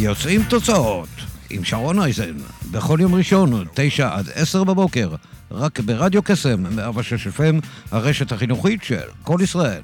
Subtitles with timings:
[0.00, 1.08] יוצאים תוצאות
[1.50, 2.36] עם שרון אייזן,
[2.70, 5.14] בכל יום ראשון, תשע עד עשר בבוקר,
[5.50, 9.82] רק ברדיו קסם, 106 FM, הרשת החינוכית של כל ישראל.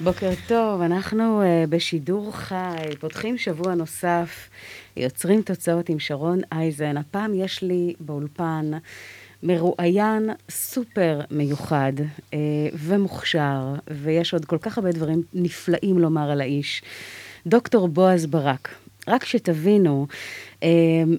[0.00, 4.48] בוקר טוב, אנחנו uh, בשידור חי, פותחים שבוע נוסף,
[4.96, 6.96] יוצרים תוצאות עם שרון אייזן.
[6.96, 8.70] הפעם יש לי באולפן
[9.42, 12.34] מרואיין סופר מיוחד uh,
[12.74, 16.82] ומוכשר, ויש עוד כל כך הרבה דברים נפלאים לומר על האיש.
[17.46, 18.68] דוקטור בועז ברק.
[19.08, 20.14] רק שתבינו, אה,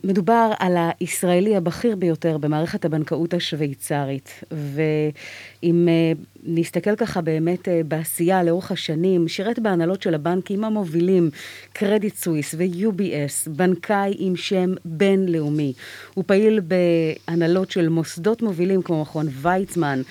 [0.03, 6.11] מדובר על הישראלי הבכיר ביותר במערכת הבנקאות השוויצרית, ואם אה,
[6.44, 11.30] נסתכל ככה באמת אה, בעשייה לאורך השנים, שירת בהנהלות של הבנקים המובילים,
[11.73, 15.73] קרדיט סוויס ו-UBS, בנקאי עם שם בינלאומי.
[16.14, 20.02] הוא פעיל בהנהלות של מוסדות מובילים כמו מכון ויצמן,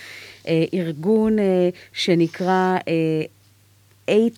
[0.75, 1.37] ארגון
[1.93, 2.79] שנקרא
[4.07, 4.29] 8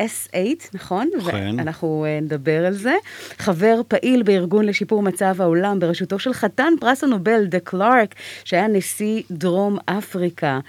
[0.00, 0.36] S8,
[0.74, 1.10] נכון?
[1.30, 1.54] כן.
[1.58, 2.94] ואנחנו אה, נדבר על זה.
[3.38, 9.22] חבר פעיל בארגון לשיפור מצב העולם בראשותו של חתן פרס הנובל, דה קלארק, שהיה נשיא
[9.30, 10.60] דרום אפריקה.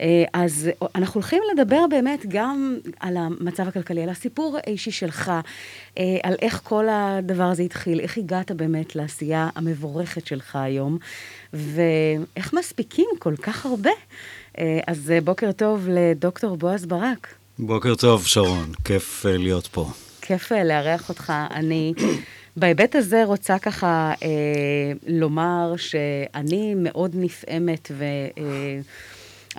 [0.00, 5.32] אה, אז אנחנו הולכים לדבר באמת גם על המצב הכלכלי, על הסיפור האישי שלך,
[5.98, 10.98] אה, על איך כל הדבר הזה התחיל, איך הגעת באמת לעשייה המבורכת שלך היום,
[11.52, 13.90] ואיך מספיקים כל כך הרבה.
[14.86, 17.34] אז בוקר טוב לדוקטור בועז ברק.
[17.60, 19.90] בוקר טוב, שרון, כיף uh, להיות פה.
[20.20, 21.32] כיף uh, לארח אותך.
[21.50, 21.92] אני
[22.56, 24.28] בהיבט הזה רוצה ככה אה,
[25.06, 28.80] לומר שאני מאוד נפעמת ואני אה,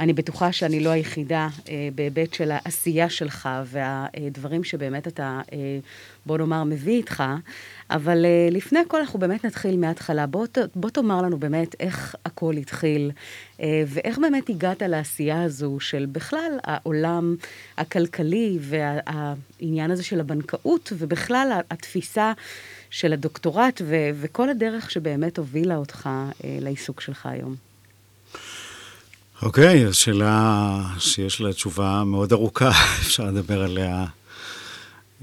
[0.07, 5.79] בטוחה שאני לא היחידה אה, בהיבט של העשייה שלך והדברים שבאמת אתה, אה,
[6.25, 7.23] בוא נאמר, מביא איתך.
[7.91, 10.27] אבל uh, לפני הכל אנחנו באמת נתחיל מההתחלה.
[10.27, 10.45] בוא,
[10.75, 13.11] בוא תאמר לנו באמת איך הכל התחיל,
[13.59, 17.35] ואיך באמת הגעת לעשייה הזו של בכלל העולם
[17.77, 22.33] הכלכלי והעניין הזה של הבנקאות, ובכלל התפיסה
[22.89, 26.09] של הדוקטורט ו- וכל הדרך שבאמת הובילה אותך
[26.43, 27.68] לעיסוק שלך היום.
[29.41, 34.05] אוקיי, okay, שאלה שיש לה תשובה מאוד ארוכה, אפשר לדבר עליה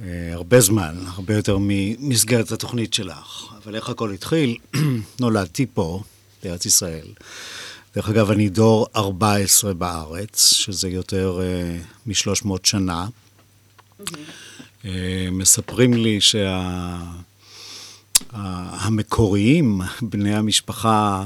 [0.03, 3.53] אה, הרבה זמן, הרבה יותר ממסגרת התוכנית שלך.
[3.65, 4.57] אבל איך הכל התחיל?
[5.21, 6.03] נולדתי פה,
[6.43, 7.07] בארץ ישראל.
[7.95, 13.07] דרך אגב, אני דור 14 בארץ, שזה יותר uh, מ-300 שנה.
[13.07, 14.03] Mm-hmm.
[14.83, 14.87] Uh,
[15.33, 16.19] מספרים לי
[18.31, 21.25] שהמקוריים, שה, בני המשפחה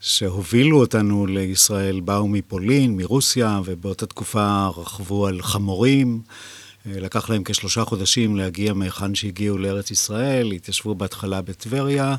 [0.00, 6.20] שהובילו אותנו לישראל, באו מפולין, מרוסיה, ובאותה תקופה רכבו על חמורים.
[6.86, 12.16] אה, לקח להם כשלושה חודשים להגיע מהיכן שהגיעו לארץ ישראל, התיישבו בהתחלה בטבריה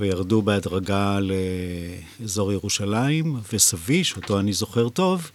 [0.00, 1.18] וירדו בהדרגה
[2.20, 5.30] לאזור ירושלים, וסבי, שאותו אני זוכר טוב,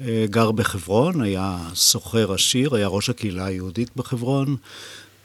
[0.00, 4.56] אה, גר בחברון, היה סוחר עשיר, היה ראש הקהילה היהודית בחברון,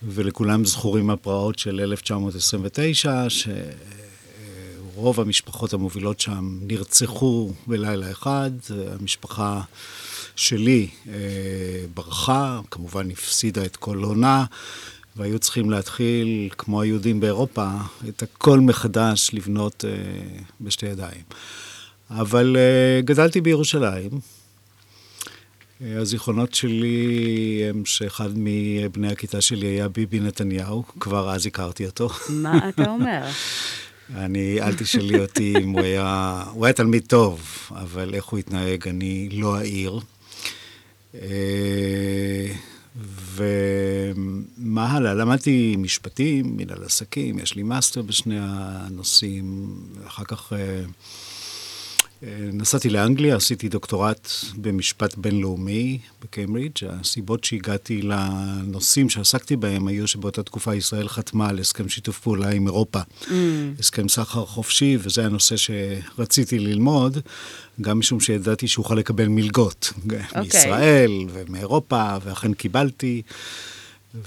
[0.04, 3.30] ולכולם זכורים הפרעות של 1929,
[4.98, 8.52] שרוב המשפחות המובילות שם נרצחו בלילה אחד,
[9.00, 9.62] המשפחה...
[10.38, 11.14] שלי אה,
[11.94, 14.46] ברחה, כמובן הפסידה את כל עונה,
[15.16, 17.70] והיו צריכים להתחיל, כמו היהודים באירופה,
[18.10, 19.92] את הכל מחדש לבנות אה,
[20.62, 21.22] בשתי ידיים.
[22.10, 24.10] אבל אה, גדלתי בירושלים.
[25.82, 32.10] אה, הזיכרונות שלי הם שאחד מבני הכיתה שלי היה ביבי נתניהו, כבר אז הכרתי אותו.
[32.30, 33.26] מה אתה אומר?
[34.16, 38.88] אני, אל תשאלי אותי אם הוא היה, הוא היה תלמיד טוב, אבל איך הוא התנהג
[38.88, 40.00] אני לא אעיר.
[41.16, 42.48] אה,
[43.36, 45.14] ומה הלאה?
[45.14, 49.76] למדתי משפטים, מנהל עסקים, יש לי מאסטר בשני הנושאים,
[50.08, 50.84] אחר כך אה,
[52.54, 56.72] נסעתי לאנגליה, עשיתי דוקטורט במשפט בינלאומי בקיימברידג'.
[56.90, 62.68] הסיבות שהגעתי לנושאים שעסקתי בהם היו שבאותה תקופה ישראל חתמה על הסכם שיתוף פעולה עם
[62.68, 63.32] אירופה, mm.
[63.80, 67.18] הסכם סחר חופשי, וזה הנושא שרציתי ללמוד,
[67.82, 70.02] גם משום שידעתי שאוכל לקבל מלגות okay.
[70.04, 70.42] אוקיי.
[70.42, 73.22] מישראל ומאירופה, ואכן קיבלתי.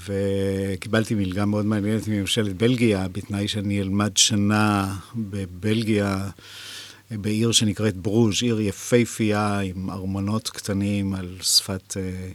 [0.07, 6.29] וקיבלתי מלגה מאוד מעניינת מממשלת בלגיה, בתנאי שאני אלמד שנה בבלגיה
[7.11, 12.31] בעיר שנקראת ברוז', עיר יפייפייה עם ארמונות קטנים על שפת אה,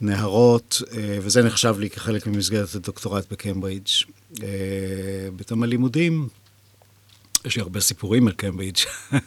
[0.00, 3.88] נהרות, אה, וזה נחשב לי כחלק ממסגרת הדוקטורט בקיימברידג'.
[4.42, 4.48] אה,
[5.36, 6.28] בתום הלימודים,
[7.44, 8.80] יש לי הרבה סיפורים על קיימברידג'.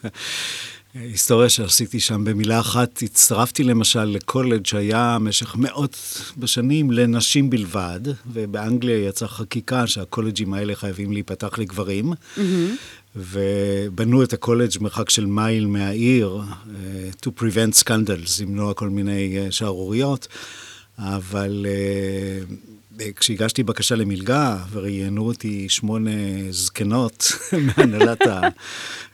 [0.94, 5.98] היסטוריה שעשיתי שם במילה אחת, הצטרפתי למשל לקולג' שהיה במשך מאות
[6.38, 12.42] בשנים לנשים בלבד, ובאנגליה יצאה חקיקה שהקולג'ים האלה חייבים להיפתח לגברים, mm-hmm.
[13.16, 19.52] ובנו את הקולג' מרחק של מייל מהעיר, uh, to prevent scandals, למנוע כל מיני uh,
[19.52, 20.28] שערוריות,
[20.98, 22.54] אבל uh,
[23.16, 26.12] כשהגשתי בקשה למלגה וראיינו אותי שמונה
[26.50, 27.32] זקנות
[27.78, 28.22] מהנהלת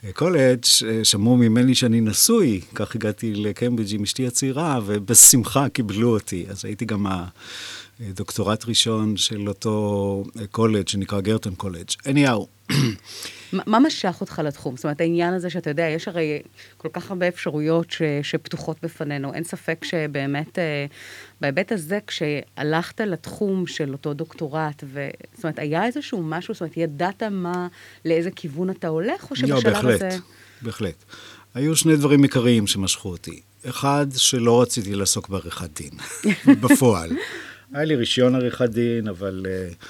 [0.04, 0.64] הקולג',
[1.04, 6.46] שמעו ממני שאני נשוי, כך הגעתי לקיימברידג' עם אשתי הצעירה, ובשמחה קיבלו אותי.
[6.50, 7.06] אז הייתי גם
[8.10, 11.90] הדוקטורט ראשון של אותו קולג' שנקרא גירטון קולג'.
[11.90, 12.72] anyhow.
[13.54, 14.76] מה משך אותך לתחום?
[14.76, 16.42] זאת אומרת, העניין הזה שאתה יודע, יש הרי
[16.78, 19.34] כל כך הרבה אפשרויות ש, שפתוחות בפנינו.
[19.34, 20.86] אין ספק שבאמת, אה,
[21.42, 25.10] בהיבט הזה, כשהלכת לתחום של אותו דוקטורט, ו...
[25.34, 27.68] זאת אומרת, היה איזשהו משהו, זאת אומרת, ידעת מה,
[28.06, 30.18] לאיזה כיוון אתה הולך, או שבשלב לא, בהחלט, הזה...
[30.62, 31.04] בהחלט.
[31.54, 33.42] היו שני דברים עיקריים שמשכו אותי.
[33.66, 35.92] אחד, שלא רציתי לעסוק בעריכת דין,
[36.62, 37.12] בפועל.
[37.74, 39.46] היה לי רישיון עריכת דין, אבל...
[39.46, 39.86] Uh,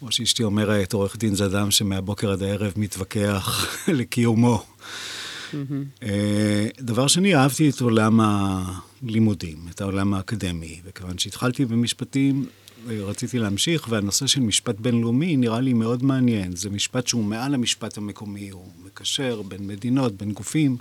[0.00, 3.66] כמו שאשתי אומרת, עורך דין זה אדם שמהבוקר עד הערב מתווכח
[3.98, 4.64] לקיומו.
[6.02, 12.46] אה, דבר שני, אהבתי את עולם הלימודים, את העולם האקדמי, וכיוון שהתחלתי במשפטים,
[12.88, 16.56] רציתי להמשיך, והנושא של משפט בינלאומי נראה לי מאוד מעניין.
[16.56, 20.76] זה משפט שהוא מעל המשפט המקומי, הוא מקשר בין מדינות, בין גופים,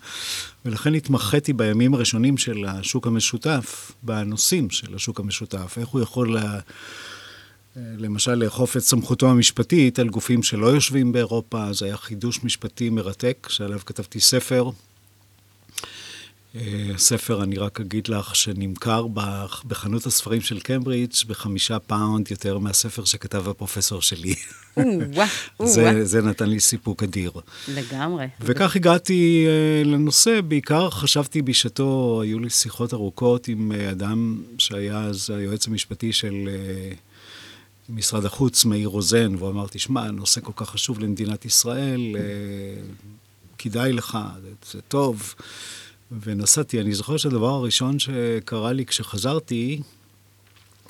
[0.65, 6.59] ולכן התמחיתי בימים הראשונים של השוק המשותף, בנושאים של השוק המשותף, איך הוא יכול לה...
[7.75, 13.47] למשל, לאכוף את סמכותו המשפטית על גופים שלא יושבים באירופה, זה היה חידוש משפטי מרתק,
[13.49, 14.69] שעליו כתבתי ספר.
[16.55, 16.61] אה,
[16.97, 19.07] ספר, אני רק אגיד לך, שנמכר
[19.67, 24.35] בחנות הספרים של קיימברידג' בחמישה פאונד יותר מהספר שכתב הפרופסור שלי.
[25.63, 27.31] זה, זה נתן לי סיפוק אדיר.
[27.67, 28.25] לגמרי.
[28.41, 34.99] וכך הגעתי uh, לנושא, בעיקר חשבתי בשעתו, היו לי שיחות ארוכות עם uh, אדם שהיה
[34.99, 36.49] אז היועץ המשפטי של...
[37.89, 42.21] משרד החוץ, מאיר רוזן, והוא אמר, תשמע, הנושא כל כך חשוב למדינת ישראל, אה,
[43.57, 44.17] כדאי לך,
[44.71, 45.35] זה טוב.
[46.11, 49.81] ונסעתי, אני זוכר שהדבר הראשון שקרה לי כשחזרתי,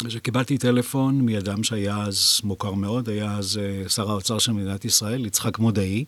[0.07, 5.25] שקיבלתי טלפון מאדם שהיה אז מוכר מאוד, היה אז אה, שר האוצר של מדינת ישראל,
[5.25, 6.05] יצחק מודעי,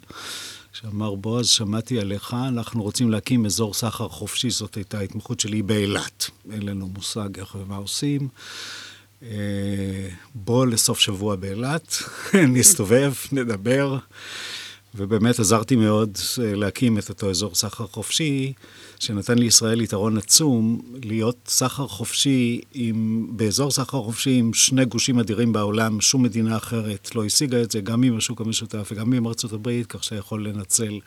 [0.74, 6.30] שאמר, בועז, שמעתי עליך, אנחנו רוצים להקים אזור סחר חופשי, זאת הייתה ההתמחות שלי באילת.
[6.52, 8.28] אין לנו מושג איך ומה עושים.
[9.24, 11.98] אה, בוא לסוף שבוע באילת,
[12.54, 13.98] נסתובב, נדבר,
[14.96, 18.54] ובאמת עזרתי מאוד אה, להקים את אותו אזור סחר חופשי,
[19.01, 25.53] שנתן לישראל יתרון עצום להיות סחר חופשי עם, באזור סחר חופשי עם שני גושים אדירים
[25.53, 29.53] בעולם, שום מדינה אחרת לא השיגה את זה, גם עם השוק המשותף וגם עם ארצות
[29.53, 31.00] הברית, כך שיכול לנצל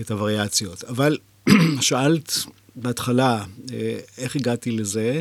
[0.00, 0.84] את הווריאציות.
[0.84, 1.18] אבל
[1.80, 2.32] שאלת
[2.76, 5.20] בהתחלה אה, איך הגעתי לזה,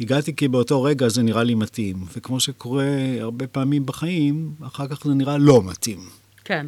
[0.00, 2.86] הגעתי כי באותו רגע זה נראה לי מתאים, וכמו שקורה
[3.20, 6.08] הרבה פעמים בחיים, אחר כך זה נראה לא מתאים.
[6.44, 6.66] כן.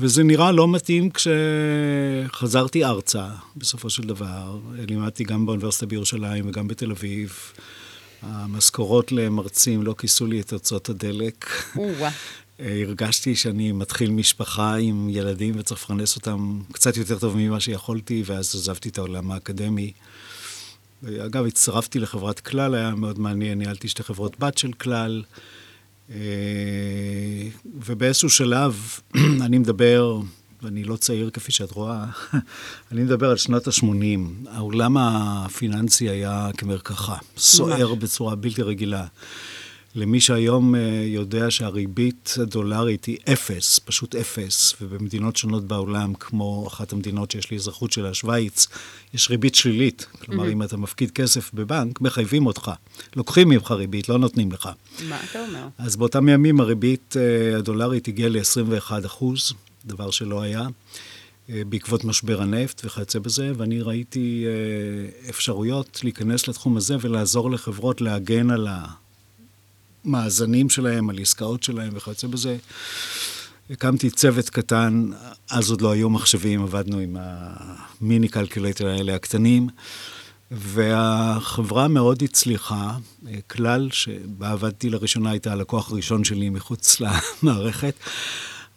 [0.00, 4.58] וזה נראה לא מתאים כשחזרתי ארצה, בסופו של דבר.
[4.78, 7.38] לימדתי גם באוניברסיטה בירושלים וגם בתל אביב.
[8.22, 11.46] המשכורות למרצים לא כיסו לי את הוצאות הדלק.
[12.58, 18.54] הרגשתי שאני מתחיל משפחה עם ילדים וצריך לפרנס אותם קצת יותר טוב ממה שיכולתי, ואז
[18.54, 19.92] עזבתי את העולם האקדמי.
[21.04, 25.22] אגב, הצטרפתי לחברת כלל, היה מאוד מעניין, ניהלתי שתי חברות בת של כלל,
[27.86, 28.80] ובאיזשהו שלב,
[29.46, 30.20] אני מדבר,
[30.62, 32.04] ואני לא צעיר כפי שאת רואה,
[32.92, 34.48] אני מדבר על שנות ה-80.
[34.50, 39.06] העולם הפיננסי היה כמרקחה, סוער בצורה בלתי רגילה.
[39.94, 46.92] למי שהיום אה, יודע שהריבית הדולרית היא אפס, פשוט אפס, ובמדינות שונות בעולם, כמו אחת
[46.92, 48.66] המדינות שיש לי אזרחות שלה, שווייץ,
[49.14, 50.06] יש ריבית שלילית.
[50.24, 50.52] כלומר, mm-hmm.
[50.52, 52.70] אם אתה מפקיד כסף בבנק, מחייבים אותך.
[53.16, 54.68] לוקחים ממך ריבית, לא נותנים לך.
[55.08, 55.66] מה אתה אומר?
[55.78, 59.52] אז באותם ימים הריבית אה, הדולרית הגיעה ל-21 אחוז,
[59.84, 60.66] דבר שלא היה.
[61.50, 64.44] אה, בעקבות משבר הנפט וכיוצא בזה, ואני ראיתי
[65.30, 68.86] אפשרויות להיכנס לתחום הזה ולעזור לחברות להגן על ה...
[70.04, 72.56] המאזנים שלהם, על עסקאות שלהם וכיוצא בזה.
[73.70, 75.10] הקמתי צוות קטן,
[75.50, 79.68] אז עוד לא היו מחשבים, עבדנו עם ה mini calculator האלה הקטנים,
[80.50, 82.96] והחברה מאוד הצליחה.
[83.50, 86.96] כלל שבה עבדתי לראשונה הייתה הלקוח הראשון שלי מחוץ
[87.42, 87.94] למערכת.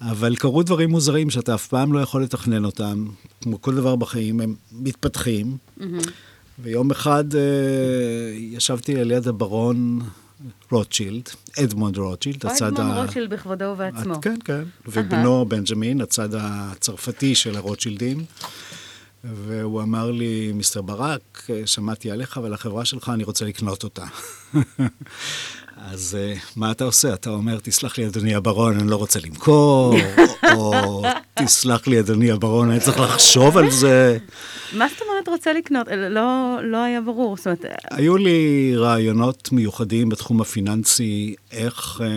[0.01, 3.05] אבל קרו דברים מוזרים שאתה אף פעם לא יכול לתכנן אותם.
[3.41, 5.57] כמו כל דבר בחיים, הם מתפתחים.
[6.59, 7.41] ויום אחד אה,
[8.35, 9.99] ישבתי על יד הברון
[10.73, 11.29] רוטשילד,
[11.63, 13.01] אדמונד רוטשילד, הצד אדמונד ה...
[13.01, 14.21] רוטשילד בכבודו ובעצמו.
[14.21, 14.63] כן, כן.
[14.85, 18.25] ובנו בנג'מין, הצד הצרפתי של הרוטשילדים.
[19.23, 24.05] והוא אמר לי, מיסטר ברק, שמעתי עליך ועל החברה שלך, אני רוצה לקנות אותה.
[25.91, 27.13] אז uh, מה אתה עושה?
[27.13, 29.95] אתה אומר, תסלח לי, אדוני הברון, אני לא רוצה למכור,
[30.55, 34.17] או תסלח לי, אדוני הברון, אני צריך לחשוב על זה.
[34.73, 35.87] מה זאת אומרת רוצה לקנות?
[36.09, 37.65] לא, לא היה ברור, זאת אומרת...
[37.91, 42.07] היו לי רעיונות מיוחדים בתחום הפיננסי, איך אה,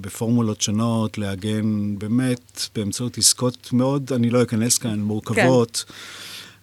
[0.00, 5.84] בפורמולות שונות להגן באמת באמצעות עסקות מאוד, אני לא אכנס כאן, מורכבות.
[5.88, 5.94] כן.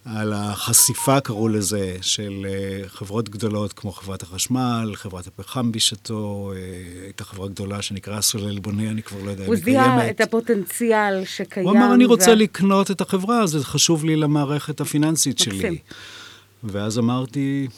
[0.04, 6.56] על החשיפה, קראו לזה, של uh, חברות גדולות כמו חברת החשמל, חברת הפחם בשעתו, uh,
[7.04, 9.78] הייתה חברה גדולה שנקראה סולל בונה, אני כבר לא יודע אם היא קיימת.
[9.78, 11.66] הוא זיהה את הפוטנציאל שקיים.
[11.66, 12.34] הוא אמר, אני רוצה וה...
[12.34, 15.60] לקנות את החברה, זה חשוב לי למערכת הפיננסית מקסים.
[15.60, 15.78] שלי.
[16.64, 17.68] ואז אמרתי,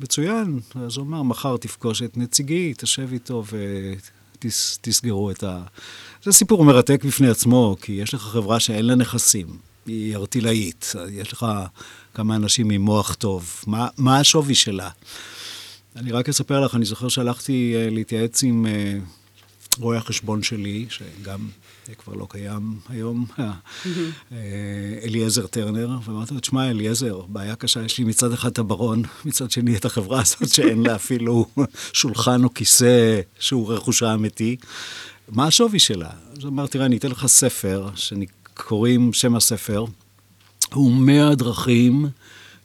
[0.00, 0.60] מצוין.
[0.74, 3.44] אז הוא אמר, מחר תפגוש את נציגי, תשב איתו
[4.38, 5.62] ותסגרו את ה...
[6.22, 9.73] זה סיפור מרתק בפני עצמו, כי יש לך חברה שאין לה נכסים.
[9.86, 11.46] היא ארטילאית, יש לך
[12.14, 14.90] כמה אנשים עם מוח טוב, מה, מה השווי שלה?
[15.96, 21.48] אני רק אספר לך, אני זוכר שהלכתי uh, להתייעץ עם uh, רואה החשבון שלי, שגם
[21.98, 23.26] כבר לא קיים היום,
[25.02, 29.50] אליעזר טרנר, ואמרתי לו, תשמע, אליעזר, בעיה קשה, יש לי מצד אחד את הברון, מצד
[29.50, 31.46] שני את החברה הזאת שאין לה אפילו
[31.92, 34.56] שולחן או כיסא שהוא רכושה אמיתי.
[35.28, 36.10] מה השווי שלה?
[36.32, 38.26] אז אמרתי, תראה, אני אתן לך ספר, שאני...
[38.54, 39.84] קוראים שם הספר,
[40.72, 42.06] הוא מאה דרכים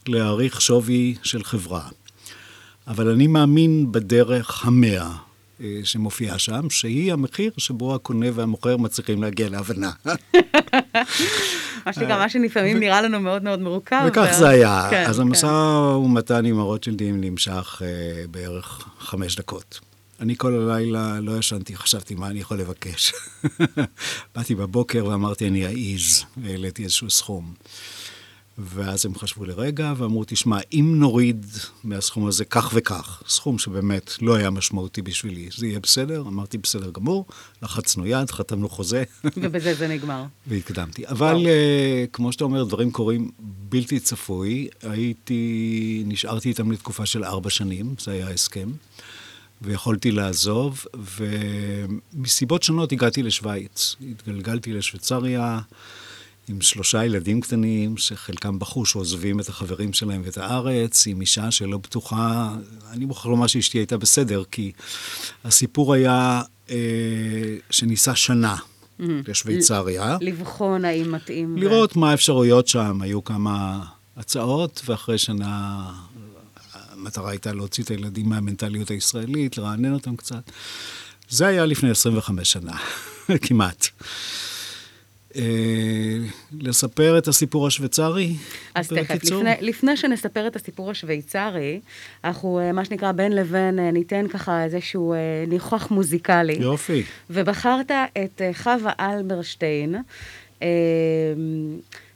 [0.08, 1.81] להעריך שווי של חברה.
[2.88, 5.12] אבל אני מאמין בדרך המאה
[5.62, 9.91] אה, שמופיעה שם, שהיא המחיר שבו הקונה והמוכר מצליחים להגיע להבנה.
[11.86, 14.05] מה שנקרא, מה שלפעמים נראה לנו מאוד מאוד מורכב.
[14.08, 14.88] וכך זה היה.
[14.89, 15.96] כן, אז המשא כן.
[16.05, 19.88] ומתן עם הרוטשילדים נמשך אה, בערך חמש דקות.
[20.20, 23.14] אני כל הלילה לא ישנתי, חשבתי מה אני יכול לבקש.
[24.36, 27.54] באתי בבוקר ואמרתי, אני אעיז, והעליתי איזשהו סכום.
[28.58, 31.46] ואז הם חשבו לרגע ואמרו, תשמע, אם נוריד
[31.84, 36.22] מהסכום הזה כך וכך, סכום שבאמת לא היה משמעותי בשבילי, זה יהיה בסדר?
[36.22, 37.26] אמרתי, בסדר גמור,
[37.62, 39.04] לחצנו יד, חתמנו חוזה.
[39.38, 40.24] ובזה זה נגמר.
[40.48, 41.08] והקדמתי.
[41.08, 44.68] אבל uh, כמו שאתה אומר, דברים קורים בלתי צפוי.
[44.82, 48.70] הייתי, נשארתי איתם לתקופה של ארבע שנים, זה היה ההסכם.
[49.62, 50.86] ויכולתי לעזוב,
[52.13, 53.96] ומסיבות שונות הגעתי לשוויץ.
[54.12, 55.60] התגלגלתי לשוויצריה
[56.50, 61.78] עם שלושה ילדים קטנים, שחלקם בחו שעוזבים את החברים שלהם ואת הארץ, עם אישה שלא
[61.78, 62.56] בטוחה,
[62.92, 64.72] אני מוכרח לומר שאשתי הייתה בסדר, כי
[65.44, 66.75] הסיפור היה אה,
[67.70, 68.56] שניסה שנה.
[68.56, 69.04] Mm-hmm.
[69.28, 70.18] לשוויצריה.
[70.22, 71.58] לבחון האם מתאים.
[71.58, 71.96] לראות.
[71.96, 73.01] מה האפשרויות שם.
[73.01, 73.84] היו כמה
[74.18, 75.86] הצעות, ואחרי שנה
[77.01, 80.51] המטרה הייתה להוציא את הילדים מהמנטליות הישראלית, לרענן אותם קצת.
[81.29, 82.74] זה היה לפני 25 שנה,
[83.48, 83.88] כמעט.
[85.29, 85.36] Uh,
[86.62, 88.36] לספר את הסיפור השוויצרי?
[88.75, 91.79] אז תכף, לפני, לפני שנספר את הסיפור השוויצרי,
[92.24, 95.13] אנחנו, uh, מה שנקרא, בין לבין, uh, ניתן ככה איזשהו
[95.48, 96.58] ניחוח מוזיקלי.
[96.60, 97.03] יופי.
[97.29, 99.96] ובחרת את חווה אלברשטיין.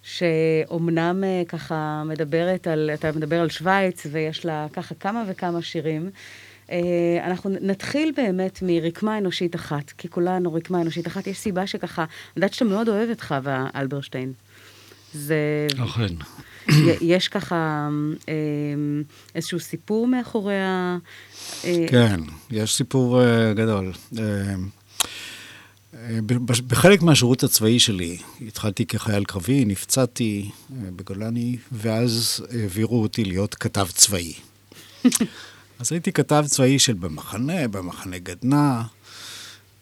[0.03, 6.09] שאומנם אה, ככה מדברת על, אתה מדבר על שווייץ, ויש לה ככה כמה וכמה שירים.
[6.71, 6.77] אה,
[7.25, 11.27] אנחנו נתחיל באמת מרקמה אנושית אחת, כי כולנו רקמה אנושית אחת.
[11.27, 14.33] יש סיבה שככה, אני יודעת שאתה מאוד אוהב את חווה אלברשטיין.
[15.13, 15.67] זה...
[15.83, 16.13] אכן.
[17.01, 17.89] יש ככה
[18.29, 18.33] אה,
[19.35, 20.97] איזשהו סיפור מאחורי ה...
[21.87, 22.19] כן,
[22.51, 23.21] יש סיפור
[23.53, 23.91] גדול.
[26.67, 33.87] בחלק מהשירות הצבאי שלי, התחלתי כחייל קרבי, נפצעתי אה, בגולני, ואז העבירו אותי להיות כתב
[33.93, 34.33] צבאי.
[35.79, 38.81] אז הייתי כתב צבאי של במחנה, במחנה גדנ"ע,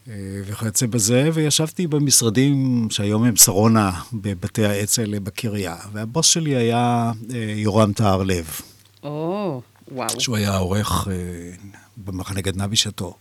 [0.07, 0.13] אה,
[0.45, 7.93] וכיוצא בזה, וישבתי במשרדים שהיום הם שרונה בבתי האלה בקריה, והבוס שלי היה אה, יורם
[7.93, 8.61] טהר לב.
[9.03, 10.19] או, וואו.
[10.19, 11.07] שהוא היה עורך
[11.97, 13.15] במחנה גדנ"ע בשעתו.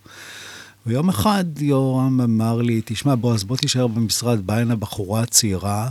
[0.87, 5.89] ויום אחד יורם אמר לי, תשמע, בועז, בוא תישאר במשרד, באה הנה בחורה צעירה,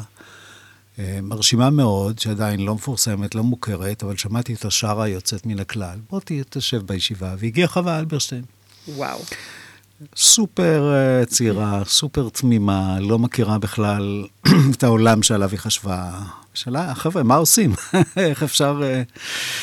[1.00, 6.00] אה, מרשימה מאוד, שעדיין לא מפורסמת, לא מוכרת, אבל שמעתי את השרה יוצאת מן הכלל.
[6.10, 6.20] בוא
[6.50, 8.44] תשב בישיבה, והגיעה חווה אלברשטיין.
[8.88, 9.20] וואו.
[10.16, 14.26] סופר uh, צעירה, סופר תמימה, לא מכירה בכלל
[14.76, 16.12] את העולם שעליו היא חשבה.
[16.54, 17.74] שאלה, חבר'ה, מה עושים?
[18.18, 19.02] איך אפשר אה,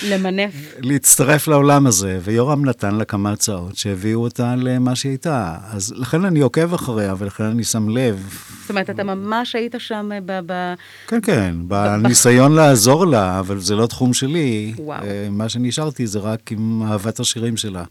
[0.09, 0.53] למנף.
[0.79, 2.19] להצטרף לעולם הזה?
[2.23, 5.57] ויורם נתן לה כמה הצעות שהביאו אותה למה שהיא הייתה.
[5.71, 8.35] אז לכן אני עוקב אחריה, ולכן אני שם לב.
[8.61, 10.41] זאת אומרת, אתה ממש היית שם אה, ב...
[10.47, 10.75] ב...
[11.07, 14.75] כן, כן, בניסיון לעזור לה, אבל זה לא תחום שלי.
[14.79, 15.03] וואו.
[15.05, 17.85] אה, מה שנשארתי זה רק עם אהבת השירים שלה.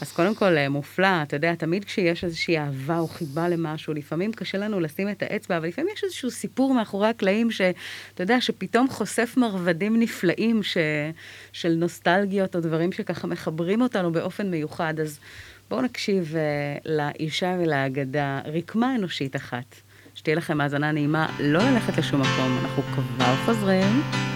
[0.00, 4.32] אז קודם כל, אה, מופלא, אתה יודע, תמיד כשיש איזושהי אהבה או חיבה למשהו, לפעמים
[4.32, 8.88] קשה לנו לשים את האצבע, אבל לפעמים יש איזשהו סיפור מאחורי הקלעים, שאתה יודע, שפתאום
[8.88, 10.76] חושף מרבדים נפלאים ש...
[11.52, 15.00] של נוסטלגיות או דברים שככה מחברים אותנו באופן מיוחד.
[15.00, 15.18] אז
[15.70, 19.76] בואו נקשיב uh, לאישה ולאגדה, רקמה אנושית אחת.
[20.14, 24.35] שתהיה לכם האזנה נעימה, לא ללכת לשום מקום, אנחנו כבר חוזרים.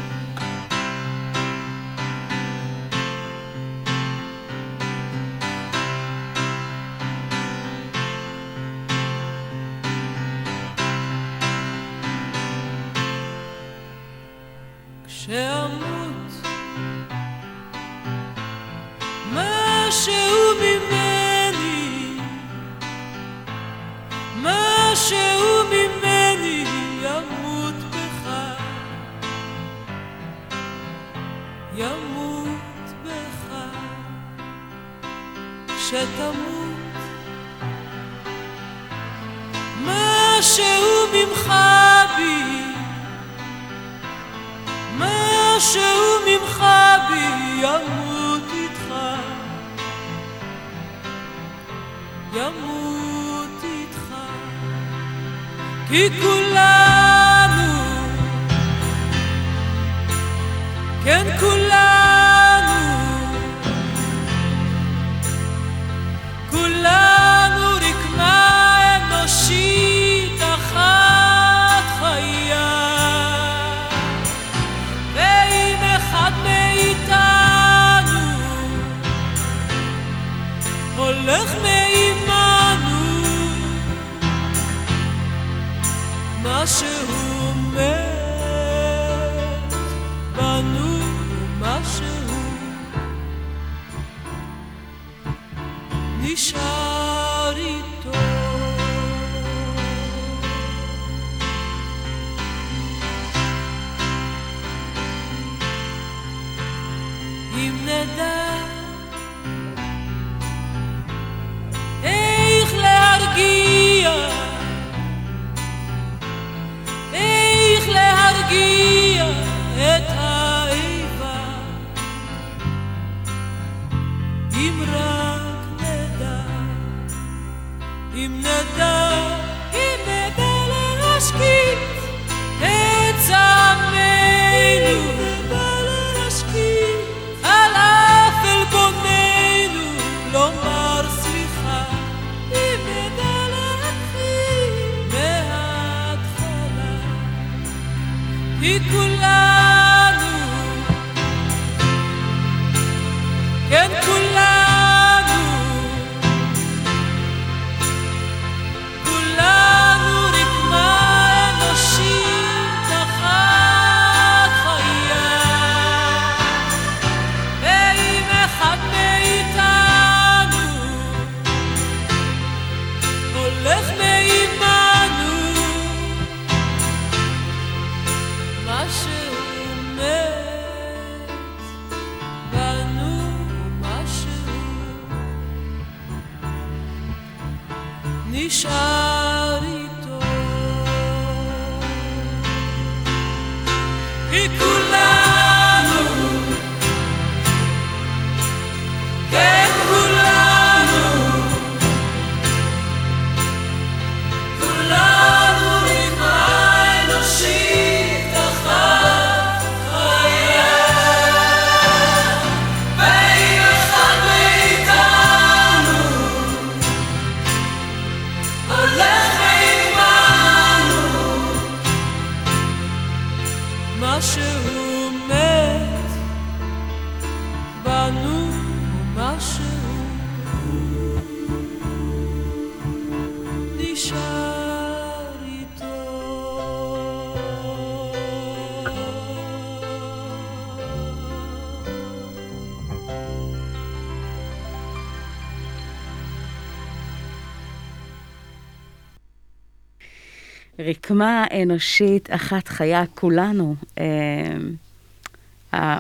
[250.91, 253.77] רקמה אנושית אחת חיה, כולנו.
[253.99, 254.57] אה,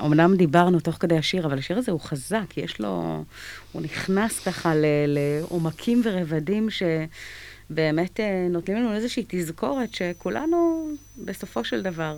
[0.07, 3.25] אמנם דיברנו תוך כדי השיר, אבל השיר הזה הוא חזק, יש לו...
[3.73, 4.73] הוא נכנס ככה
[5.07, 10.91] לעומקים ורבדים שבאמת אה, נותנים לנו איזושהי תזכורת שכולנו,
[11.25, 12.17] בסופו של דבר,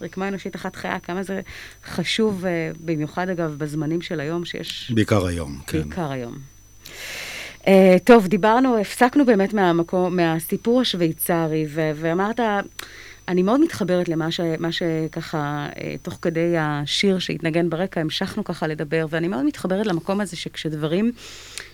[0.00, 1.40] רקמה אנושית אחת חיה, כמה זה
[1.84, 4.92] חשוב, אה, במיוחד אגב בזמנים של היום, שיש...
[4.94, 5.82] בעיקר היום, כן.
[5.82, 6.38] בעיקר היום.
[7.68, 7.70] Uh,
[8.04, 12.40] טוב, דיברנו, הפסקנו באמת מהמקום, מהסיפור השוויצרי, ו- ואמרת,
[13.28, 19.06] אני מאוד מתחברת למה ש- שככה, uh, תוך כדי השיר שהתנגן ברקע, המשכנו ככה לדבר,
[19.10, 21.12] ואני מאוד מתחברת למקום הזה שכשדברים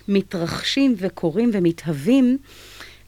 [0.07, 2.37] מתרחשים וקורים ומתהווים,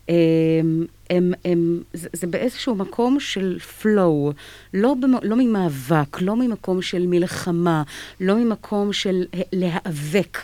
[0.09, 4.33] הם, הם, הם, זה, זה באיזשהו מקום של flow,
[4.73, 7.83] לא, לא ממאבק, לא ממקום של מלחמה,
[8.21, 10.37] לא ממקום של להיאבק,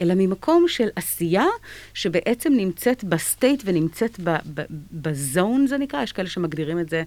[0.00, 1.46] אלא ממקום של עשייה
[1.94, 4.20] שבעצם נמצאת ב state ונמצאת
[4.92, 7.02] ב zone, זה נקרא, יש כאלה שמגדירים את זה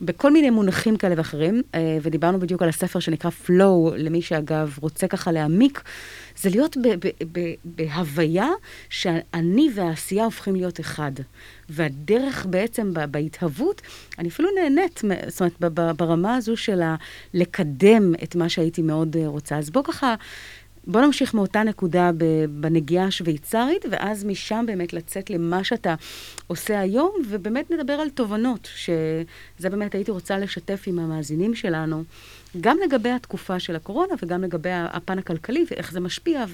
[0.00, 5.08] בכל מיני מונחים כאלה ואחרים, אה, ודיברנו בדיוק על הספר שנקרא flow, למי שאגב רוצה
[5.08, 5.82] ככה להעמיק.
[6.36, 8.48] זה להיות ב- ב- ב- בהוויה
[8.90, 11.12] שאני והעשייה הופכים להיות אחד.
[11.68, 13.82] והדרך בעצם בהתהוות,
[14.18, 16.80] אני אפילו נהנית, זאת אומרת, ברמה הזו של
[17.34, 19.58] לקדם את מה שהייתי מאוד אה, רוצה.
[19.58, 20.14] אז בוא ככה,
[20.86, 22.10] בוא נמשיך מאותה נקודה
[22.50, 25.94] בנגיעה השוויצרית, ואז משם באמת לצאת למה שאתה
[26.46, 32.04] עושה היום, ובאמת נדבר על תובנות, שזה באמת הייתי רוצה לשתף עם המאזינים שלנו.
[32.60, 36.44] גם לגבי התקופה של הקורונה וגם לגבי הפן הכלכלי ואיך זה משפיע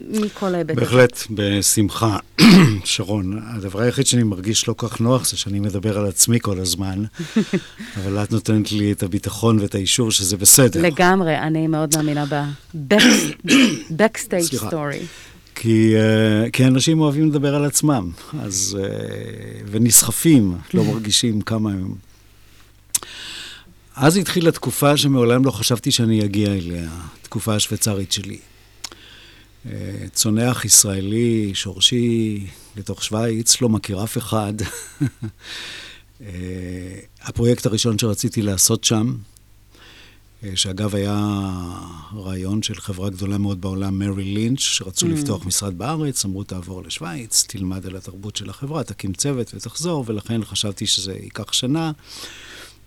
[0.00, 0.76] ומכל ההיבט.
[0.76, 2.16] בהחלט, בשמחה.
[2.84, 7.04] שרון, הדבר היחיד שאני מרגיש לא כך נוח זה שאני מדבר על עצמי כל הזמן,
[7.96, 10.82] אבל את נותנת לי את הביטחון ואת האישור שזה בסדר.
[10.82, 12.24] לגמרי, אני מאוד מאמינה
[12.88, 15.04] ב-backstage story.
[15.54, 18.84] כי, uh, כי אנשים אוהבים לדבר על עצמם, אז, uh,
[19.70, 21.94] ונסחפים, לא מרגישים כמה הם
[24.00, 26.88] אז התחילה תקופה שמעולם לא חשבתי שאני אגיע אליה,
[27.22, 28.38] תקופה השוויצרית שלי.
[30.12, 34.52] צונח ישראלי, שורשי, לתוך שווייץ, לא מכיר אף אחד.
[36.20, 36.26] אה,
[37.22, 39.16] הפרויקט הראשון שרציתי לעשות שם,
[40.44, 41.36] אה, שאגב היה
[42.14, 45.08] רעיון של חברה גדולה מאוד בעולם, מרי לינץ', שרצו mm.
[45.08, 50.44] לפתוח משרד בארץ, אמרו תעבור לשוויץ, תלמד על התרבות של החברה, תקים צוות ותחזור, ולכן
[50.44, 51.92] חשבתי שזה ייקח שנה.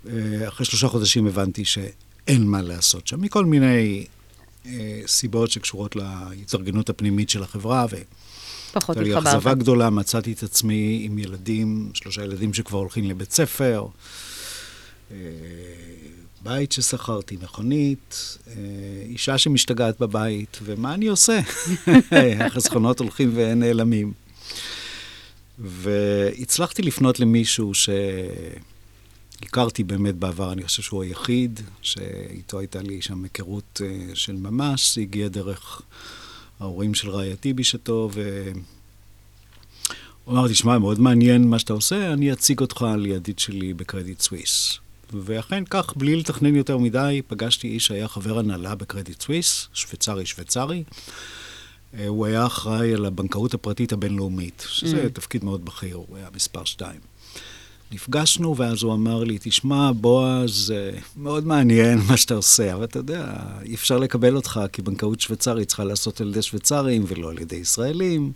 [0.10, 4.06] אה, אחרי שלושה חודשים הבנתי שאין מה לעשות שם, מכל מיני
[5.08, 7.96] סיבות שקשורות להתארגנות הפנימית של החברה, ו...
[8.74, 9.16] פחות התחברת.
[9.16, 13.86] הייתה לי אכזבה גדולה, מצאתי את עצמי עם ילדים, שלושה ילדים שכבר הולכים לבית ספר,
[15.12, 15.18] אה,
[16.44, 18.54] בית ששכרתי, מכונית, אה,
[19.06, 21.40] אישה שמשתגעת בבית, ומה אני עושה?
[22.46, 24.14] החסכונות הולכים ונעלמים.
[25.60, 27.90] והצלחתי לפנות למישהו ש...
[29.44, 34.98] הכרתי באמת בעבר, אני חושב שהוא היחיד, שאיתו הייתה לי שם היכרות uh, של ממש,
[34.98, 35.82] הגיע דרך
[36.60, 38.52] ההורים של רעייתי בשעתו, ו...
[40.26, 44.78] הוא אמר, תשמע, מאוד מעניין מה שאתה עושה, אני אציג אותך לידיד שלי בקרדיט סוויס.
[45.14, 50.84] ואכן כך, בלי לתכנן יותר מדי, פגשתי איש שהיה חבר הנהלה בקרדיט סוויס, שוויצרי שוויצרי.
[51.94, 55.10] אה, הוא היה אחראי על הבנקאות הפרטית הבינלאומית, שזה mm.
[55.10, 57.11] תפקיד מאוד בכיר, הוא היה מספר שתיים.
[57.92, 60.74] נפגשנו, ואז הוא אמר לי, תשמע, בועז,
[61.18, 63.34] מאוד מעניין מה שאתה עושה, אבל אתה יודע,
[63.66, 67.56] אי אפשר לקבל אותך, כי בנקאות שוויצרית צריכה לעשות על ידי שוויצרים ולא על ידי
[67.56, 68.32] ישראלים.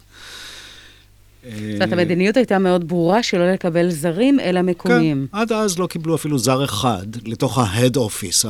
[1.44, 5.28] זאת אומרת, המדיניות הייתה מאוד ברורה שלא לקבל זרים, אלא מקומיים.
[5.32, 8.48] כן, עד אז לא קיבלו אפילו זר אחד לתוך ה-head office.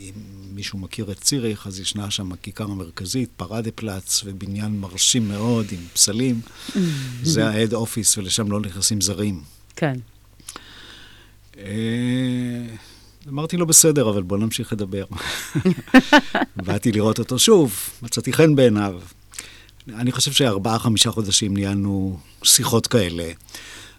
[0.00, 0.12] אם
[0.54, 5.78] מישהו מכיר את ציריך, אז ישנה שם הכיכר המרכזית, פרדה פלאץ, ובניין מרשים מאוד עם
[5.92, 6.40] פסלים.
[7.22, 9.40] זה ה-head office, ולשם לא נכנסים זרים.
[9.78, 9.94] כן.
[11.58, 12.66] אה,
[13.28, 15.04] אמרתי לו, בסדר, אבל בוא נמשיך לדבר.
[16.66, 19.00] באתי לראות אותו שוב, מצאתי חן בעיניו.
[19.88, 23.32] אני חושב שארבעה, חמישה חודשים ניהלנו שיחות כאלה.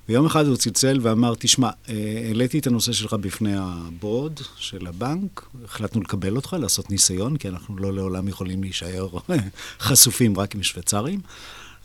[0.10, 5.46] ויום אחד הוא צלצל ואמר, תשמע, אה, העליתי את הנושא שלך בפני הבורד של הבנק,
[5.66, 9.08] החלטנו לקבל אותך, לעשות ניסיון, כי אנחנו לא לעולם יכולים להישאר
[9.80, 11.20] חשופים רק עם שוויצרים,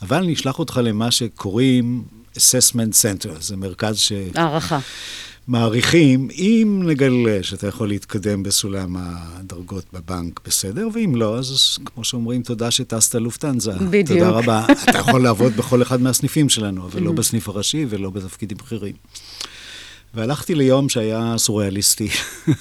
[0.05, 2.05] אבל נשלח אותך למה שקוראים
[2.37, 4.13] assessment center, זה מרכז ש...
[4.35, 4.79] הערכה.
[5.49, 12.43] מעריכים, אם נגלה שאתה יכול להתקדם בסולם הדרגות בבנק, בסדר, ואם לא, אז כמו שאומרים,
[12.43, 13.73] תודה שטסת לופטנזה.
[13.73, 14.09] בדיוק.
[14.09, 14.67] תודה רבה.
[14.89, 18.95] אתה יכול לעבוד בכל אחד מהסניפים שלנו, אבל לא בסניף הראשי ולא בתפקידים בכירים.
[20.15, 22.09] והלכתי ליום שהיה סוריאליסטי.
[22.49, 22.55] אני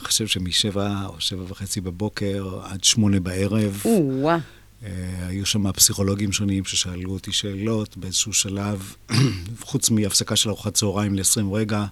[0.04, 3.82] חושב שמשבע או שבע וחצי בבוקר עד שמונה בערב.
[3.84, 4.38] או-אה.
[4.82, 8.94] אה, היו שם פסיכולוגים שונים ששאלו אותי שאלות באיזשהו שלב,
[9.60, 11.84] חוץ מהפסקה של ארוחת צהריים ל-20 רגע,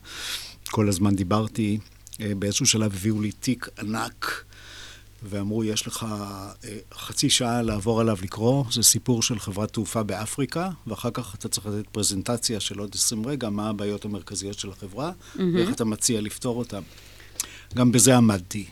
[0.71, 1.79] כל הזמן דיברתי.
[2.21, 4.45] אה, באיזשהו שלב הביאו לי תיק ענק,
[5.23, 6.07] ואמרו, יש לך
[6.65, 11.49] אה, חצי שעה לעבור עליו לקרוא, זה סיפור של חברת תעופה באפריקה, ואחר כך אתה
[11.49, 15.13] צריך לתת פרזנטציה של עוד 20 רגע, מה הבעיות המרכזיות של החברה,
[15.55, 16.83] ואיך אתה מציע לפתור אותן.
[17.75, 18.67] גם בזה עמדתי.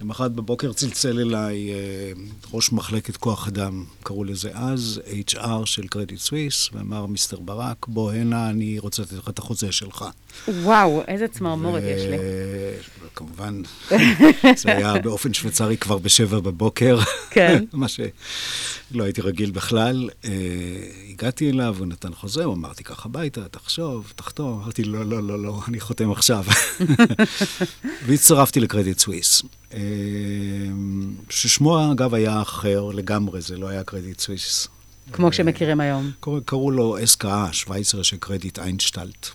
[0.00, 2.12] למחרת בבוקר צלצל אליי אה,
[2.52, 8.12] ראש מחלקת כוח אדם, קראו לזה אז, HR של קרדיט סוויס, ואמר, מיסטר ברק, בוא
[8.12, 10.04] הנה, אני רוצה לתת לך את החוזה שלך.
[10.48, 12.16] וואו, איזה צמרמורת יש לי.
[13.14, 13.62] כמובן,
[14.56, 16.98] זה היה באופן שוויצרי כבר בשבע בבוקר.
[17.30, 17.64] כן.
[17.72, 20.10] מה שלא הייתי רגיל בכלל.
[20.24, 20.30] אה,
[21.10, 24.60] הגעתי אליו, הוא נתן חוזה, הוא אמרתי, קח הביתה, תחשוב, תחתום.
[24.62, 26.44] אמרתי, לא, לא, לא, לא, אני חותם עכשיו.
[28.06, 29.42] והצטרפתי לקרדיט סוויס.
[29.74, 29.78] אה,
[31.30, 34.68] ששמו, אגב, היה אחר לגמרי, זה לא היה קרדיט סוויס.
[35.12, 36.10] כמו שמכירים היום.
[36.20, 39.28] קראו, קראו לו SKA, שווייצר של קרדיט איינשטלט.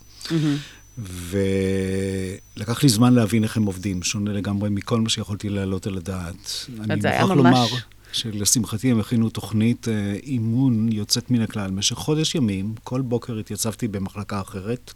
[0.98, 6.66] ולקח לי זמן להבין איך הם עובדים, שונה לגמרי מכל מה שיכולתי להעלות על הדעת.
[6.80, 7.66] אני מוכרח ממש- לומר
[8.12, 11.70] שלשמחתי הם הכינו תוכנית אה, אימון יוצאת מן הכלל.
[11.70, 14.94] במשך חודש ימים, כל בוקר התייצבתי במחלקה אחרת.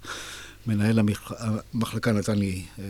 [0.67, 1.33] מנהל המח-
[1.75, 2.85] המחלקה נתן לי אה,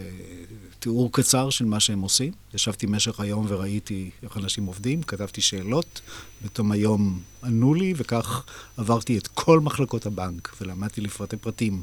[0.78, 2.32] תיאור קצר של מה שהם עושים.
[2.54, 6.00] ישבתי במשך היום וראיתי איך אנשים עובדים, כתבתי שאלות,
[6.44, 8.44] בתום היום ענו לי, וכך
[8.76, 11.82] עברתי את כל מחלקות הבנק, ולמדתי לפרטי פרטים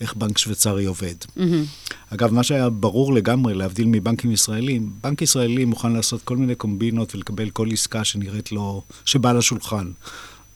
[0.00, 1.14] איך בנק שוויצרי עובד.
[2.10, 7.14] אגב, מה שהיה ברור לגמרי, להבדיל מבנקים ישראלים, בנק ישראלי מוכן לעשות כל מיני קומבינות
[7.14, 9.90] ולקבל כל עסקה שנראית לו, שבאה לשולחן.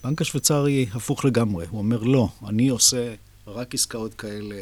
[0.05, 3.14] בנק השוויצרי הפוך לגמרי, הוא אומר, לא, אני עושה
[3.52, 4.56] רק עסקאות כאלה.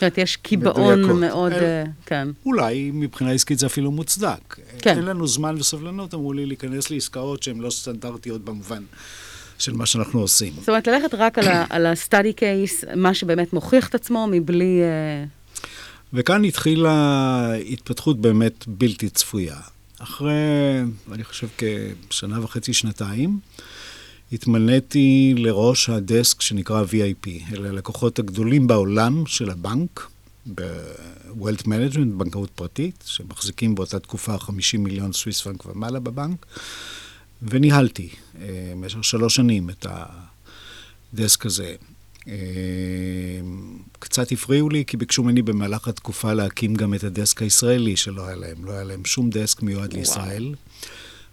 [0.00, 1.20] זאת אומרת, יש קיבעון.
[1.20, 2.28] מאוד, אה, כן.
[2.46, 4.56] אולי מבחינה עסקית זה אפילו מוצדק.
[4.78, 4.96] כן.
[4.96, 8.82] אין לנו זמן וסבלנות, אמרו לי, להיכנס לעסקאות שהן לא סטנדרטיות במובן
[9.58, 10.52] של מה שאנחנו עושים.
[10.58, 11.38] זאת אומרת, ללכת רק
[11.70, 14.80] על ה-study case, מה שבאמת מוכיח את עצמו, מבלי...
[14.82, 15.24] אה,
[16.12, 19.56] וכאן התחילה התפתחות באמת בלתי צפויה.
[19.98, 20.32] אחרי,
[21.12, 21.48] אני חושב,
[22.08, 23.38] כשנה וחצי, שנתיים,
[24.32, 27.52] התמניתי לראש הדסק שנקרא VIP.
[27.52, 30.10] אלה הלקוחות הגדולים בעולם של הבנק,
[30.54, 36.46] ב-Wealth Management, בנקאות פרטית, שמחזיקים באותה תקופה 50 מיליון סוויס פרנק ומעלה בבנק,
[37.42, 38.08] וניהלתי
[38.40, 39.86] אה, במשך שלוש שנים את
[41.12, 41.74] הדסק הזה.
[42.28, 42.34] אה,
[43.98, 48.36] קצת הפריעו לי, כי ביקשו ממני במהלך התקופה להקים גם את הדסק הישראלי שלא היה
[48.36, 48.64] להם.
[48.64, 50.54] לא היה להם שום דסק מיועד לישראל.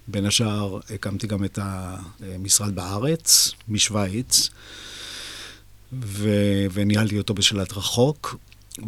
[0.07, 4.49] בין השאר, הקמתי גם את המשרד בארץ, משוויץ,
[5.93, 8.37] ו- וניהלתי אותו בשלט רחוק.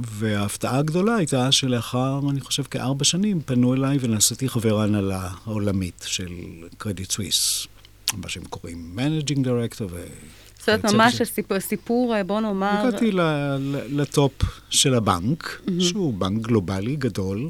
[0.03, 6.33] וההפתעה הגדולה הייתה שלאחר, אני חושב, כארבע שנים, פנו אליי ונעשיתי חבר ההנהלה העולמית של
[6.77, 7.67] קרדיט סוויס,
[8.13, 9.89] מה שהם קוראים managing director.
[9.91, 10.03] ו...
[10.59, 11.21] זאת אומרת, ממש.
[11.21, 12.87] הסיפור, סיפור, אה, בוא נאמר...
[12.87, 13.11] הגעתי
[13.89, 14.33] ל top
[14.69, 17.49] של הבנק, שהוא בנק גלובלי גדול,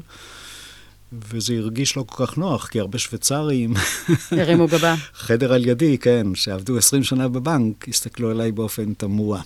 [1.12, 3.74] וזה הרגיש לא כל כך נוח, כי הרבה שוויצרים,
[4.30, 4.94] הרימו גבה.
[5.14, 9.40] חדר על ידי, כן, שעבדו 20 שנה בבנק, הסתכלו עליי באופן תמוה.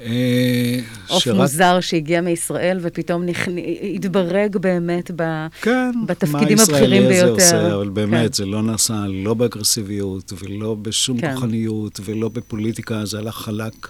[0.00, 3.60] אה, עוף שרק- מוזר שהגיע מישראל ופתאום נכנ-
[3.94, 5.22] התברג באמת ב...
[5.62, 7.32] כן, בתפקידים מה הבכירים הישראלי הזה ביותר.
[7.32, 8.32] עושה, אבל באמת, כן.
[8.32, 11.34] זה לא נעשה לא באגרסיביות ולא בשום כן.
[11.34, 13.88] כוחניות ולא בפוליטיקה, זה הלך חלק.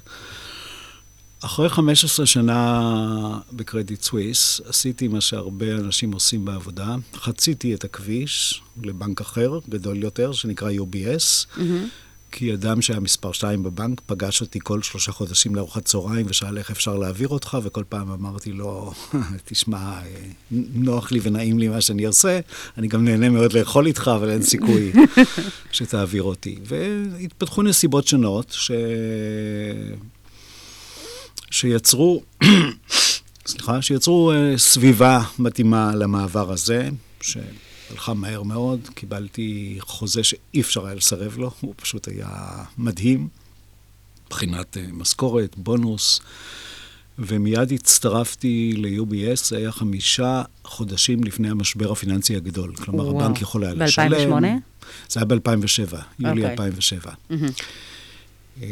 [1.42, 6.94] אחרי 15 שנה בקרדיט סוויס, עשיתי מה שהרבה אנשים עושים בעבודה.
[7.14, 11.58] חציתי את הכביש לבנק אחר, גדול יותר, שנקרא UBS,
[12.32, 16.70] כי אדם שהיה מספר 2 בבנק פגש אותי כל שלושה חודשים לארוחת צהריים ושאל איך
[16.70, 18.92] אפשר להעביר אותך, וכל פעם אמרתי לו,
[19.48, 20.02] תשמע, אה,
[20.74, 22.40] נוח לי ונעים לי מה שאני עושה,
[22.78, 24.92] אני גם נהנה מאוד לאכול איתך, אבל אין סיכוי
[25.72, 26.58] שתעביר אותי.
[26.64, 28.70] והתפתחו נסיבות שונות ש...
[31.50, 32.22] שיצרו,
[33.46, 36.88] סליחה, שיצרו אה, סביבה מתאימה למעבר הזה,
[37.20, 38.88] שהלכה מהר מאוד.
[38.94, 42.28] קיבלתי חוזה שאי אפשר היה לסרב לו, הוא פשוט היה
[42.78, 43.28] מדהים,
[44.26, 46.20] מבחינת אה, משכורת, בונוס.
[47.22, 52.74] ומיד הצטרפתי ל-UBS, זה היה חמישה חודשים לפני המשבר הפיננסי הגדול.
[52.74, 53.24] כלומר, וואו.
[53.24, 54.10] הבנק יכול היה לשלם.
[54.10, 54.44] ב-2008?
[55.08, 56.50] זה היה ב-2007, יולי אוקיי.
[56.50, 57.12] 2007.
[58.62, 58.66] אה,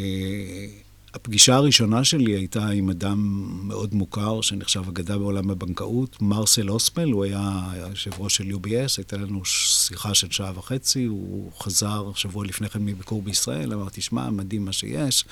[1.14, 7.24] הפגישה הראשונה שלי הייתה עם אדם מאוד מוכר, שנחשב אגדה בעולם הבנקאות, מרסל אוסמל, הוא
[7.24, 12.68] היה יושב ראש של UBS, הייתה לנו שיחה של שעה וחצי, הוא חזר שבוע לפני
[12.68, 15.24] כן מביקור בישראל, אמר, תשמע, מדהים מה שיש.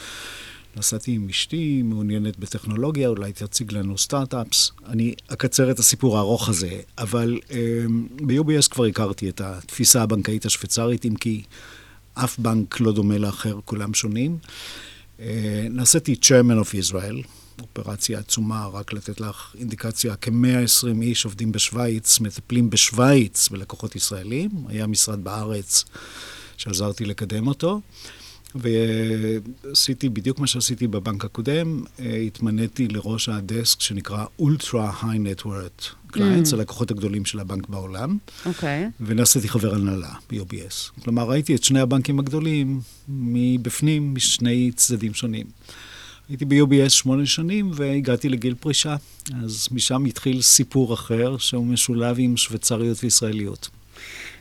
[0.76, 4.72] נסעתי עם אשתי, מעוניינת בטכנולוגיה, אולי תציג לנו סטארט-אפס.
[4.86, 7.84] אני אקצר את הסיפור הארוך הזה, אבל אה,
[8.16, 11.42] ב-UBS כבר הכרתי את התפיסה הבנקאית השוויצרית, אם כי
[12.14, 14.38] אף בנק לא דומה לאחר, כולם שונים.
[15.20, 17.26] אה, נעשיתי chairman of Israel,
[17.62, 24.50] אופרציה עצומה, רק לתת לך אינדיקציה, כ-120 איש עובדים בשוויץ, מטפלים בשוויץ בלקוחות ישראלים.
[24.68, 25.84] היה משרד בארץ
[26.56, 27.80] שעזרתי לקדם אותו.
[28.58, 36.52] ועשיתי בדיוק מה שעשיתי בבנק הקודם, אה, התמניתי לראש הדסק שנקרא Ultra High Network Clients,
[36.52, 36.54] Mm.
[36.54, 38.90] הלקוחות הגדולים של הבנק בעולם, אוקיי.
[39.00, 41.02] ונעשיתי חבר הנהלה ב-UBS.
[41.04, 45.46] כלומר, ראיתי את שני הבנקים הגדולים מבפנים, משני צדדים שונים.
[46.28, 48.96] הייתי ב-UBS שמונה שנים והגעתי לגיל פרישה,
[49.44, 53.68] אז משם התחיל סיפור אחר שהוא משולב עם שוויצריות וישראליות.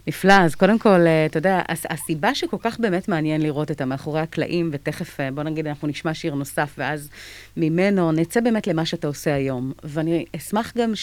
[0.07, 3.81] נפלא, אז קודם כל, אה, אתה יודע, הס- הסיבה שכל כך באמת מעניין לראות את
[3.81, 7.09] המאחורי הקלעים, ותכף, אה, בוא נגיד, אנחנו נשמע שיר נוסף, ואז
[7.57, 9.71] ממנו נצא באמת למה שאתה עושה היום.
[9.83, 10.95] ואני אשמח גם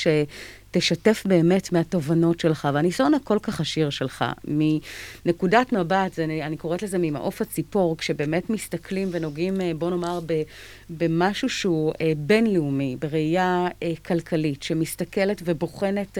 [0.72, 6.98] שתשתף באמת מהתובנות שלך, והניסיון הכל כך עשיר שלך, מנקודת מבט, אני, אני קוראת לזה
[6.98, 10.42] ממעוף הציפור, כשבאמת מסתכלים ונוגעים, אה, בוא נאמר, ב,
[10.90, 16.18] במשהו שהוא אה, בינלאומי, בראייה אה, כלכלית, שמסתכלת ובוחנת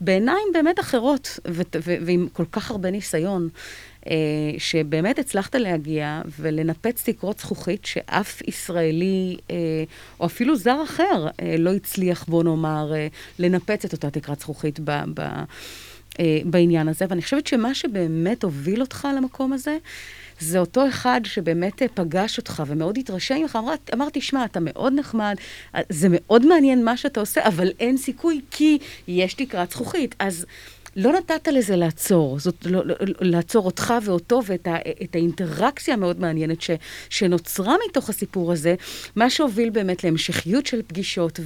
[0.00, 3.48] בעיניים באמת אחרות, ו- ו- ועם כל כך הרבה ניסיון,
[4.58, 9.56] שבאמת הצלחת להגיע ולנפץ תקרות זכוכית שאף ישראלי, אה,
[10.20, 13.06] או אפילו זר אחר, אה, לא הצליח, בוא נאמר, אה,
[13.38, 14.90] לנפץ את אותה תקרת זכוכית ב...
[15.14, 15.44] ב-
[16.20, 19.76] אה, בעניין הזה, ואני חושבת שמה שבאמת הוביל אותך למקום הזה,
[20.40, 24.92] זה אותו אחד שבאמת אה, פגש אותך ומאוד התרשם ממך, אמר, אמר, תשמע, אתה מאוד
[24.96, 25.36] נחמד,
[25.74, 30.14] אה, זה מאוד מעניין מה שאתה עושה, אבל אין סיכוי כי יש תקרת זכוכית.
[30.18, 30.46] אז
[30.98, 36.20] לא נתת לזה לעצור, זאת לא, לא, לעצור אותך ואותו ואת ה, את האינטראקציה המאוד
[36.20, 36.70] מעניינת ש,
[37.10, 38.74] שנוצרה מתוך הסיפור הזה,
[39.16, 41.40] מה שהוביל באמת להמשכיות של פגישות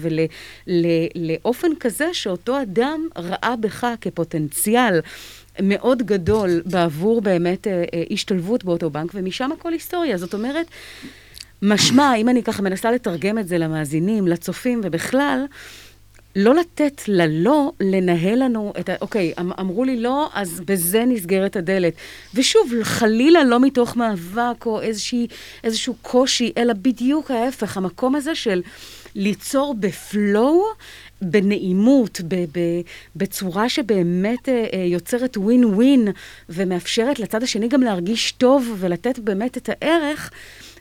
[0.67, 5.01] ולאופן כזה שאותו אדם ראה בך כפוטנציאל.
[5.61, 10.19] מאוד גדול בעבור באמת אה, אה, השתלבות באותו בנק, ומשם הכל היסטוריה.
[10.19, 10.67] זאת אומרת,
[11.63, 15.45] משמע, אם אני ככה מנסה לתרגם את זה למאזינים, לצופים ובכלל,
[16.37, 18.95] לא לתת ללא לנהל לנו את ה...
[19.01, 21.95] אוקיי, אמ- אמרו לי לא, אז בזה נסגרת הדלת.
[22.35, 25.27] ושוב, חלילה לא מתוך מאבק או איזושהי,
[25.65, 28.63] איזשהו קושי, אלא בדיוק ההפך, המקום הזה של
[29.15, 30.63] ליצור בפלואו,
[31.23, 32.81] בנעימות, ב- ב-
[33.17, 36.09] בצורה שבאמת אה, אה, יוצרת ווין ווין,
[36.49, 40.31] ומאפשרת לצד השני גם להרגיש טוב ולתת באמת את הערך,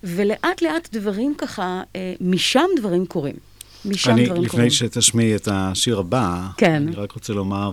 [0.03, 3.50] ולאט לאט דברים ככה, אה, משם דברים קורים.
[3.85, 4.69] משם אני, דברים לפני קורים.
[4.69, 6.87] שתשמיעי את השיר הבא, כן.
[6.87, 7.71] אני רק רוצה לומר,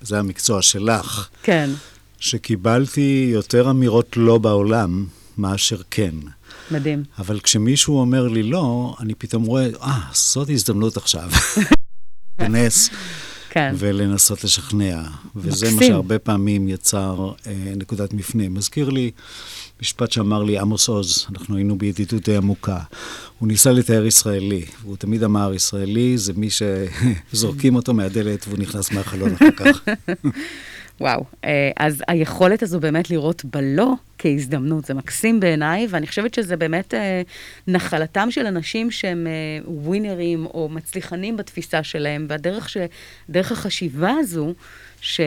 [0.00, 1.70] זה המקצוע שלך, כן,
[2.18, 5.06] שקיבלתי יותר אמירות לא בעולם
[5.38, 6.14] מאשר כן.
[6.70, 7.04] מדהים.
[7.18, 11.30] אבל כשמישהו אומר לי לא, אני פתאום רואה, אה, זאת הזדמנות עכשיו.
[12.38, 12.90] להיכנס
[13.50, 13.74] כן.
[13.78, 15.02] ולנסות לשכנע.
[15.36, 15.88] וזה מה מקסים.
[15.88, 18.48] שהרבה פעמים יצר אה, נקודת מפנה.
[18.48, 19.10] מזכיר לי
[19.82, 22.78] משפט שאמר לי עמוס עוז, אנחנו היינו בידידות די עמוקה.
[23.38, 28.92] הוא ניסה לתאר ישראלי, והוא תמיד אמר, ישראלי זה מי שזורקים אותו מהדלת והוא נכנס
[28.92, 29.82] מהחלון אחר כך.
[31.00, 36.56] וואו, אה, אז היכולת הזו באמת לראות בלא כהזדמנות, זה מקסים בעיניי, ואני חושבת שזה
[36.56, 37.22] באמת אה,
[37.66, 42.76] נחלתם של אנשים שהם אה, ווינרים או מצליחנים בתפיסה שלהם, והדרך ש,
[43.30, 44.54] דרך החשיבה הזו,
[45.00, 45.20] ש,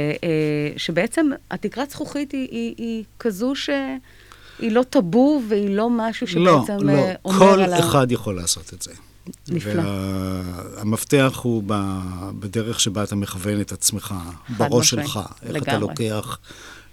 [0.78, 3.56] שבעצם התקרת זכוכית היא, היא, היא כזו
[4.60, 7.80] שהיא לא טאבו והיא לא משהו לא, שבעצם לא, אה, אומר כל על ה...
[7.80, 8.92] אחד יכול לעשות את זה.
[9.50, 9.84] נפלא.
[9.86, 11.64] והמפתח הוא
[12.40, 14.16] בדרך שבה אתה מכוון את עצמך,
[14.58, 15.20] בראש משמעית, שלך.
[15.44, 15.80] איך אתה לגמרי.
[15.80, 16.38] לוקח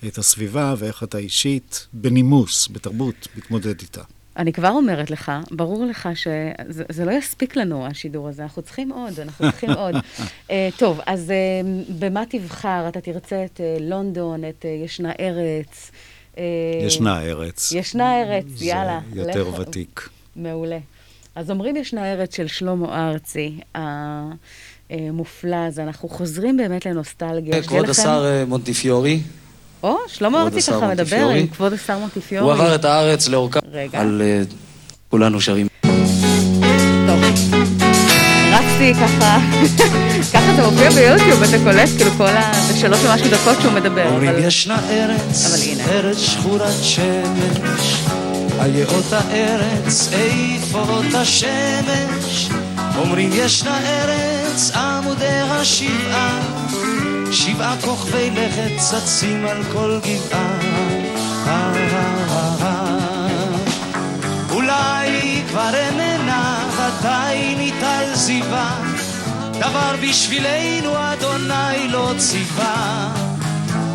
[0.06, 4.02] את הסביבה ואיך אתה אישית, בנימוס, בתרבות, מתמודד איתה.
[4.36, 8.92] אני כבר אומרת לך, ברור לך שזה זה לא יספיק לנו, השידור הזה, אנחנו צריכים
[8.92, 9.94] עוד, אנחנו צריכים עוד.
[9.94, 12.88] uh, טוב, אז uh, במה תבחר?
[12.88, 15.90] אתה תרצה את uh, לונדון, את uh, ישנה ארץ.
[16.36, 16.38] Uh,
[16.86, 17.72] ישנה ארץ.
[17.72, 19.00] ישנה ארץ, יאללה.
[19.14, 20.08] זה יותר לך- ותיק.
[20.36, 20.78] מעולה.
[21.34, 23.58] אז אומרים ישנה ארץ של שלמה ארצי,
[24.90, 25.82] המופלא הזה.
[25.82, 27.52] אנחנו חוזרים באמת לנוסטלגיה.
[27.54, 29.20] שתהיה כבוד לכם- השר אה, מונטיפיורי,
[29.82, 31.28] או, שלמה ארצי ככה מדבר.
[31.28, 32.44] עם כבוד השר מונטיפיורי.
[32.46, 34.00] הוא עבר את הארץ לאורכה, רגע.
[34.00, 34.42] על אה,
[35.10, 35.66] כולנו שרים.
[37.06, 37.85] טוב.
[38.76, 39.38] רצתי ככה,
[40.32, 42.52] ככה זה מופיע ביוטיוב, אתה קולט, כאילו כל ה...
[42.66, 44.44] זה שלוש ומשהו דקות שהוא מדבר, אומרים אבל...
[44.44, 45.84] ישנה ארץ, אבל הנה.
[45.84, 48.04] ארץ שחורת שמש,
[48.60, 52.48] איה אותה ארץ, איפה אותה שמש?
[52.96, 56.40] אומרים ישנה ארץ, עמודיה שבעה,
[57.32, 61.15] שבעה כוכבי לכת צצים על כל גבעה.
[68.46, 68.80] זיווה.
[69.52, 73.08] דבר בשבילנו אדוני לא ציווה.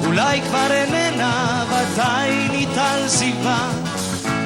[0.05, 3.71] אולי כבר איננה, ודאי ניטל זיווה.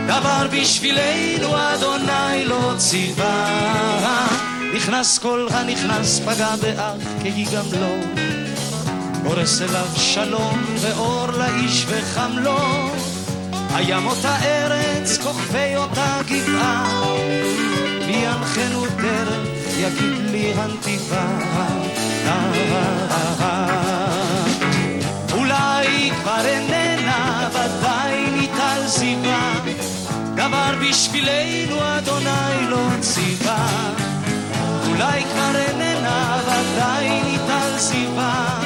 [0.08, 4.28] דבר בשבילנו אדוני לא ציווה.
[4.76, 6.94] נכנס כל הנכנס פגע באח
[7.24, 7.96] כי גם לא.
[9.24, 12.90] הורס אליו שלום ואור לאיש וחם לו.
[13.74, 17.04] הים אותה ארץ, כוכבי אותה גבעה.
[18.08, 21.26] מי ינחנו דרך, יגיד לי הנתיבה.
[25.34, 29.54] אולי כבר איננה, ודאי ניטל זיווה.
[30.36, 33.68] דבר בשבילנו אדוני לא ציווה.
[34.88, 38.60] אולי כבר איננה, ודאי ניטל זיווה.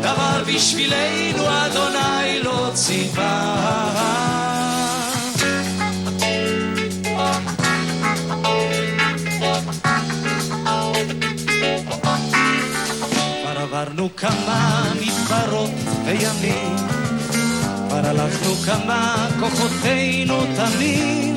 [0.00, 4.75] דבר בשבילנו אדוני לא ציווה.
[13.76, 15.70] עברנו כמה מדברות
[16.04, 16.76] וימים,
[17.88, 21.36] כבר הלכנו כמה כוחותינו תמים,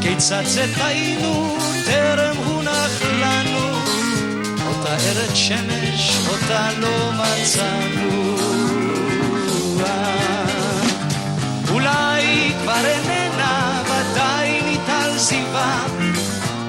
[0.00, 3.78] כיצד זה טעינו טרם הונח לנו,
[4.66, 8.36] אותה ארץ שמש אותה לא מצאנו.
[11.70, 15.86] אולי כבר איננה, ודאי ניטל זיווה,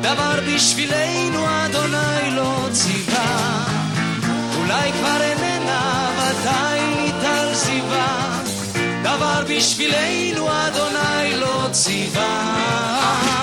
[0.01, 3.14] דבר בשבילנו אדוני לא ציווה.
[4.66, 8.39] אולי כבר איננה, ודאי ניטל זיווה,
[9.03, 13.35] דבר בשבילנו אדוני לא ציווה.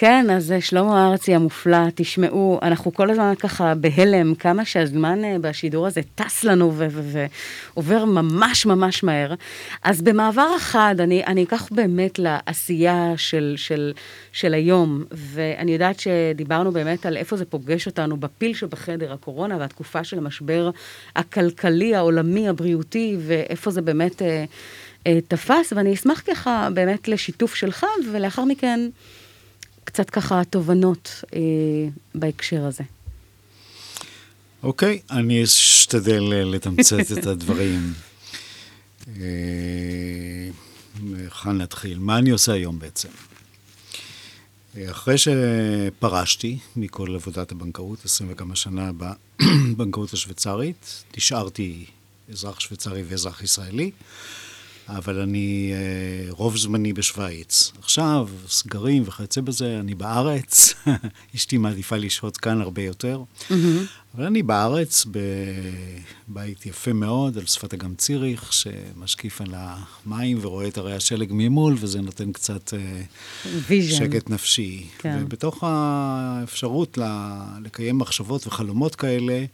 [0.00, 5.36] כן, אז אה, שלמה ארצי המופלא, תשמעו, אנחנו כל הזמן ככה בהלם, כמה שהזמן אה,
[5.40, 6.72] בשידור הזה טס לנו
[7.76, 9.34] ועובר ממש ממש מהר.
[9.82, 13.92] אז במעבר אחד, אני, אני אקח באמת לעשייה של, של,
[14.32, 20.04] של היום, ואני יודעת שדיברנו באמת על איפה זה פוגש אותנו בפיל שבחדר, הקורונה והתקופה
[20.04, 20.70] של המשבר
[21.16, 24.44] הכלכלי, העולמי, הבריאותי, ואיפה זה באמת אה,
[25.06, 28.80] אה, תפס, ואני אשמח ככה באמת לשיתוף שלך, ולאחר מכן...
[29.92, 31.40] קצת ככה תובנות אה,
[32.14, 32.84] בהקשר הזה.
[34.62, 37.92] אוקיי, אני אשתדל אה, לתמצת את הדברים.
[39.08, 40.50] אה,
[41.16, 41.98] היכן נתחיל?
[41.98, 43.08] מה אני עושה היום בעצם?
[44.76, 51.84] אה, אחרי שפרשתי מכל עבודת הבנקאות, עשרים וכמה שנה בבנקאות השוויצרית, נשארתי
[52.32, 53.90] אזרח שוויצרי ואזרח ישראלי.
[54.96, 57.72] אבל אני אה, רוב זמני בשוויץ.
[57.82, 60.74] עכשיו, סגרים וכיוצא בזה, אני בארץ,
[61.36, 63.54] אשתי מעדיפה לשהות כאן הרבה יותר, mm-hmm.
[64.14, 65.06] אבל אני בארץ,
[66.28, 71.76] בבית יפה מאוד, על שפת אגם ציריך, שמשקיף על המים ורואה את הרי השלג ממול,
[71.78, 72.74] וזה נותן קצת
[73.68, 73.96] vision.
[73.96, 74.86] שקט נפשי.
[74.98, 75.18] כן.
[75.22, 76.98] ובתוך האפשרות
[77.64, 79.44] לקיים מחשבות וחלומות כאלה,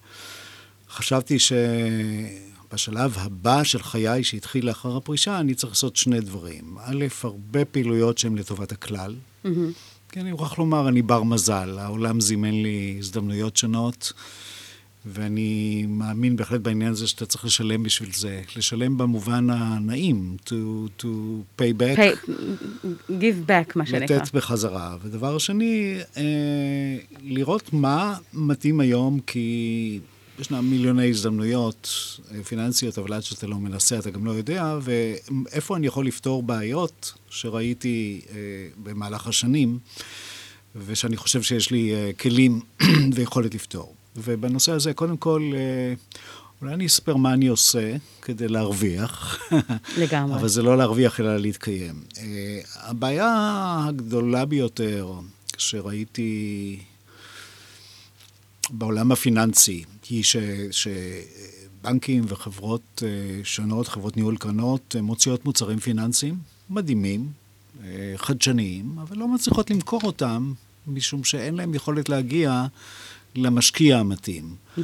[0.90, 1.52] חשבתי ש...
[2.72, 6.76] בשלב הבא של חיי שהתחיל לאחר הפרישה, אני צריך לעשות שני דברים.
[6.84, 9.14] א', הרבה פעילויות שהן לטובת הכלל.
[9.44, 9.48] Mm-hmm.
[10.12, 14.12] כי אני מוכרח לומר, אני בר מזל, העולם זימן לי הזדמנויות שונות,
[15.06, 18.42] ואני מאמין בהחלט בעניין הזה שאתה צריך לשלם בשביל זה.
[18.56, 20.52] לשלם במובן הנעים, to,
[21.02, 21.06] to
[21.58, 21.98] pay back.
[21.98, 22.28] Pay,
[23.08, 24.16] give back, מה שנקרא.
[24.16, 24.96] לתת בחזרה.
[25.02, 26.22] ודבר שני, אה,
[27.22, 30.00] לראות מה מתאים היום, כי...
[30.38, 31.88] ישנם מיליוני הזדמנויות
[32.34, 36.42] אה, פיננסיות, אבל עד שאתה לא מנסה אתה גם לא יודע, ואיפה אני יכול לפתור
[36.42, 38.36] בעיות שראיתי אה,
[38.82, 39.78] במהלך השנים,
[40.86, 42.60] ושאני חושב שיש לי אה, כלים
[43.14, 43.94] ויכולת לפתור.
[44.16, 45.94] ובנושא הזה, קודם כל, אה,
[46.62, 49.38] אולי אני אספר מה אני עושה כדי להרוויח.
[50.02, 50.34] לגמרי.
[50.34, 52.02] אבל זה לא להרוויח, אלא להתקיים.
[52.18, 55.12] אה, הבעיה הגדולה ביותר
[55.56, 56.78] שראיתי
[58.70, 60.36] בעולם הפיננסי, היא ש,
[60.70, 66.38] שבנקים וחברות אה, שונות, חברות ניהול קרנות, מוציאות מוצרים פיננסיים
[66.70, 67.28] מדהימים,
[67.84, 70.52] אה, חדשניים, אבל לא מצליחות למכור אותם,
[70.86, 72.66] משום שאין להם יכולת להגיע
[73.34, 74.54] למשקיע המתאים.
[74.78, 74.80] Mm-hmm.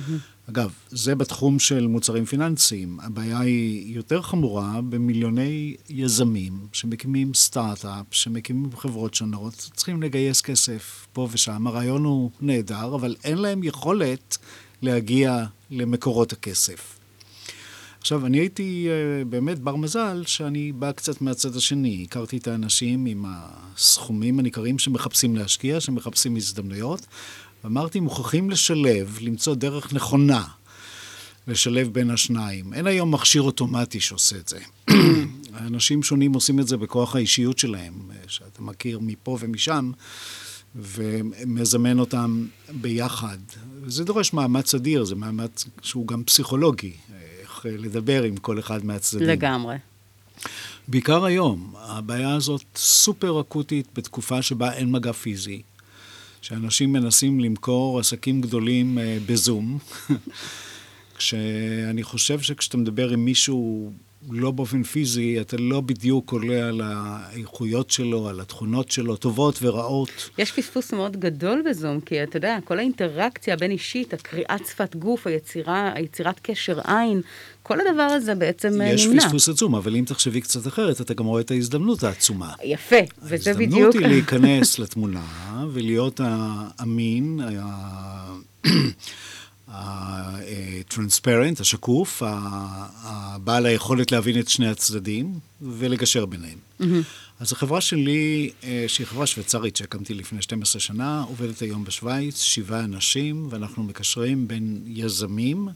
[0.51, 3.01] אגב, זה בתחום של מוצרים פיננסיים.
[3.01, 11.29] הבעיה היא יותר חמורה במיליוני יזמים שמקימים סטארט-אפ, שמקימים חברות שונות, צריכים לגייס כסף פה
[11.33, 11.66] ושם.
[11.66, 14.39] הרעיון הוא נהדר, אבל אין להם יכולת
[14.83, 16.99] להגיע למקורות הכסף.
[18.01, 22.07] עכשיו, אני הייתי uh, באמת בר מזל שאני בא קצת מהצד השני.
[22.09, 27.07] הכרתי את האנשים עם הסכומים הניכרים שמחפשים להשקיע, שמחפשים הזדמנויות,
[27.64, 30.45] ואמרתי, מוכרחים לשלב, למצוא דרך נכונה
[31.47, 32.74] לשלב בין השניים.
[32.74, 34.59] אין היום מכשיר אוטומטי שעושה את זה.
[35.66, 37.93] אנשים שונים עושים את זה בכוח האישיות שלהם,
[38.26, 39.91] שאתה מכיר מפה ומשם,
[40.77, 43.39] ומזמן אותם ביחד.
[43.87, 46.93] זה דורש מאמץ אדיר, זה מאמץ שהוא גם פסיכולוגי,
[47.41, 49.29] איך לדבר עם כל אחד מהצדדים.
[49.29, 49.77] לגמרי.
[50.89, 55.62] בעיקר היום, הבעיה הזאת סופר אקוטית בתקופה שבה אין מגע פיזי,
[56.43, 59.79] שאנשים מנסים למכור עסקים גדולים אה, בזום,
[61.18, 63.93] כשאני חושב שכשאתה מדבר עם מישהו
[64.31, 70.31] לא באופן פיזי, אתה לא בדיוק עולה על האיכויות שלו, על התכונות שלו, טובות ורעות.
[70.39, 75.93] יש פספוס מאוד גדול בזום, כי אתה יודע, כל האינטראקציה הבין-אישית, הקריאת שפת גוף, היצירה,
[75.95, 77.20] היצירת קשר עין,
[77.62, 79.16] כל הדבר הזה בעצם אה, יש נמנע.
[79.16, 82.53] יש פספוס עצום, אבל אם תחשבי קצת אחרת, אתה גם רואה את ההזדמנות העצומה.
[82.64, 83.73] יפה, וזה בדיוק...
[83.73, 85.27] ההזדמנות היא להיכנס לתמונה
[85.73, 87.41] ולהיות האמין,
[89.73, 92.23] הטרנספרנט, השקוף,
[93.03, 96.59] הבעל היכולת להבין את שני הצדדים ולגשר ביניהם.
[97.41, 102.81] אז החברה שלי, אה, שהיא חברה שוויצרית שהקמתי לפני 12 שנה, עובדת היום בשוויץ, שבעה
[102.81, 105.68] אנשים, ואנחנו מקשרים בין יזמים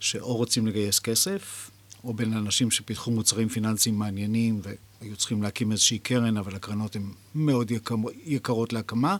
[0.00, 1.70] שאו רוצים לגייס כסף,
[2.04, 7.02] או בין אנשים שפיתחו מוצרים פיננסיים מעניינים והיו צריכים להקים איזושהי קרן, אבל הקרנות הן
[7.34, 9.16] מאוד יקר, יקרות להקמה,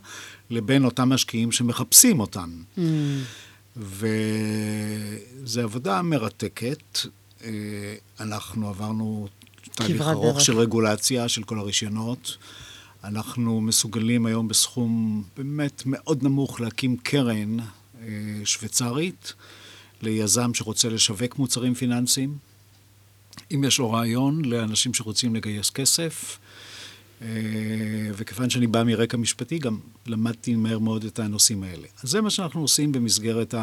[0.51, 2.51] לבין אותם משקיעים שמחפשים אותן.
[2.77, 2.81] Mm.
[3.77, 6.99] וזו עבודה מרתקת.
[7.45, 7.51] אה,
[8.21, 9.29] אנחנו עברנו
[9.75, 10.45] תהליך ארוך דרך.
[10.45, 12.37] של רגולציה של כל הרישיונות.
[13.05, 18.07] אנחנו מסוגלים היום בסכום באמת מאוד נמוך להקים קרן אה,
[18.45, 19.33] שוויצרית
[20.03, 22.39] ליזם שרוצה לשווק מוצרים פיננסיים.
[23.55, 26.39] אם יש לו רעיון לאנשים שרוצים לגייס כסף,
[28.15, 31.87] וכיוון שאני בא מרקע משפטי, גם למדתי מהר מאוד את הנושאים האלה.
[32.03, 33.55] אז זה מה שאנחנו עושים במסגרת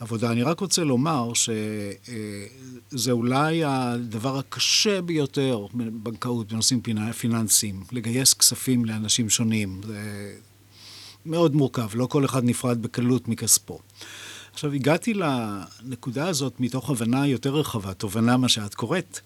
[0.00, 0.32] העבודה.
[0.32, 6.80] אני רק רוצה לומר שזה אולי הדבר הקשה ביותר בבנקאות, בנושאים
[7.18, 9.80] פיננסיים, לגייס כספים לאנשים שונים.
[9.86, 10.32] זה
[11.26, 13.78] מאוד מורכב, לא כל אחד נפרד בקלות מכספו.
[14.52, 19.20] עכשיו, הגעתי לנקודה הזאת מתוך הבנה יותר רחבה, תובנה מה שאת קוראת,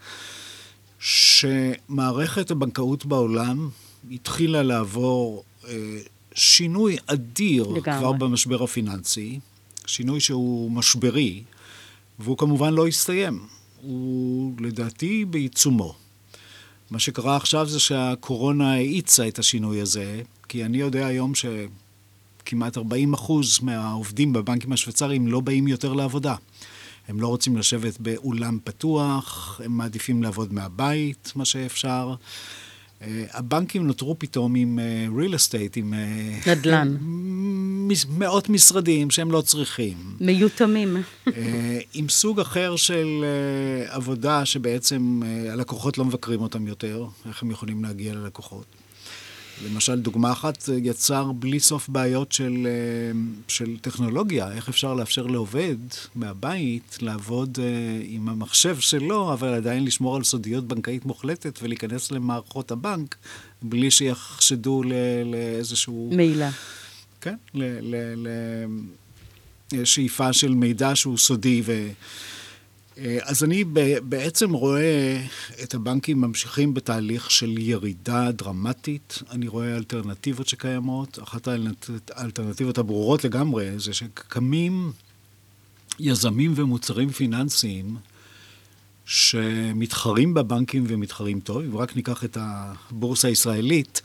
[0.99, 3.69] שמערכת הבנקאות בעולם
[4.11, 5.99] התחילה לעבור אה,
[6.35, 7.99] שינוי אדיר לגמרי.
[7.99, 9.41] כבר במשבר הפיננסי,
[9.87, 11.43] שינוי שהוא משברי,
[12.19, 13.47] והוא כמובן לא הסתיים.
[13.83, 15.95] הוא לדעתי בעיצומו.
[16.91, 23.15] מה שקרה עכשיו זה שהקורונה האיצה את השינוי הזה, כי אני יודע היום שכמעט 40
[23.15, 26.35] אחוז מהעובדים בבנקים השוויצריים לא באים יותר לעבודה.
[27.09, 32.15] הם לא רוצים לשבת באולם פתוח, הם מעדיפים לעבוד מהבית, מה שאפשר.
[33.03, 35.95] אה, הבנקים נותרו פתאום עם אה, real estate, עם...
[35.95, 36.97] אה, נדל"ן.
[38.09, 39.97] מאות משרדים שהם לא צריכים.
[40.21, 40.97] מיותמים.
[41.95, 43.25] עם סוג אחר של
[43.89, 48.65] עבודה שבעצם הלקוחות לא מבקרים אותם יותר, איך הם יכולים להגיע ללקוחות.
[49.65, 55.27] למשל, דוגמה אחת, אה, יצר בלי סוף בעיות של, אה, של טכנולוגיה, איך אפשר לאפשר
[55.27, 55.77] לעובד
[56.15, 62.71] מהבית לעבוד אה, עם המחשב שלו, אבל עדיין לשמור על סודיות בנקאית מוחלטת ולהיכנס למערכות
[62.71, 63.17] הבנק
[63.63, 64.93] בלי שיחשדו ל-
[65.25, 66.11] לאיזשהו...
[66.13, 66.51] מעילה.
[67.21, 67.37] כן,
[69.73, 71.63] לשאיפה של מידע שהוא סודי.
[71.65, 71.89] ו...
[72.99, 73.65] אה, אז אני
[74.03, 75.23] בעצם רואה
[75.63, 79.19] את הבנקים ממשיכים בתהליך של ירידה דרמטית.
[79.31, 81.19] אני רואה אלטרנטיבות שקיימות.
[81.23, 84.93] אחת האלטרנט- האלטרנטיבות הברורות לגמרי זה שקמים
[86.01, 87.97] יזמים ומוצרים פיננסיים
[89.07, 91.63] שמתחרים בבנקים ומתחרים טוב.
[91.63, 94.03] אם רק ניקח את הבורסה הישראלית,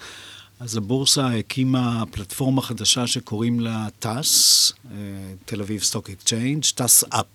[0.60, 4.08] אז הבורסה הקימה פלטפורמה חדשה שקוראים לה TASE,
[4.92, 4.98] אה,
[5.46, 7.26] תל אביב Stock Exchange, TASE UP.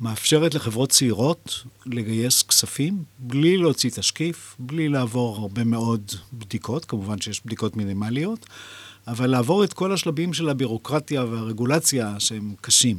[0.00, 7.42] מאפשרת לחברות צעירות לגייס כספים בלי להוציא תשקיף, בלי לעבור הרבה מאוד בדיקות, כמובן שיש
[7.46, 8.46] בדיקות מינימליות,
[9.06, 12.96] אבל לעבור את כל השלבים של הבירוקרטיה והרגולציה שהם קשים.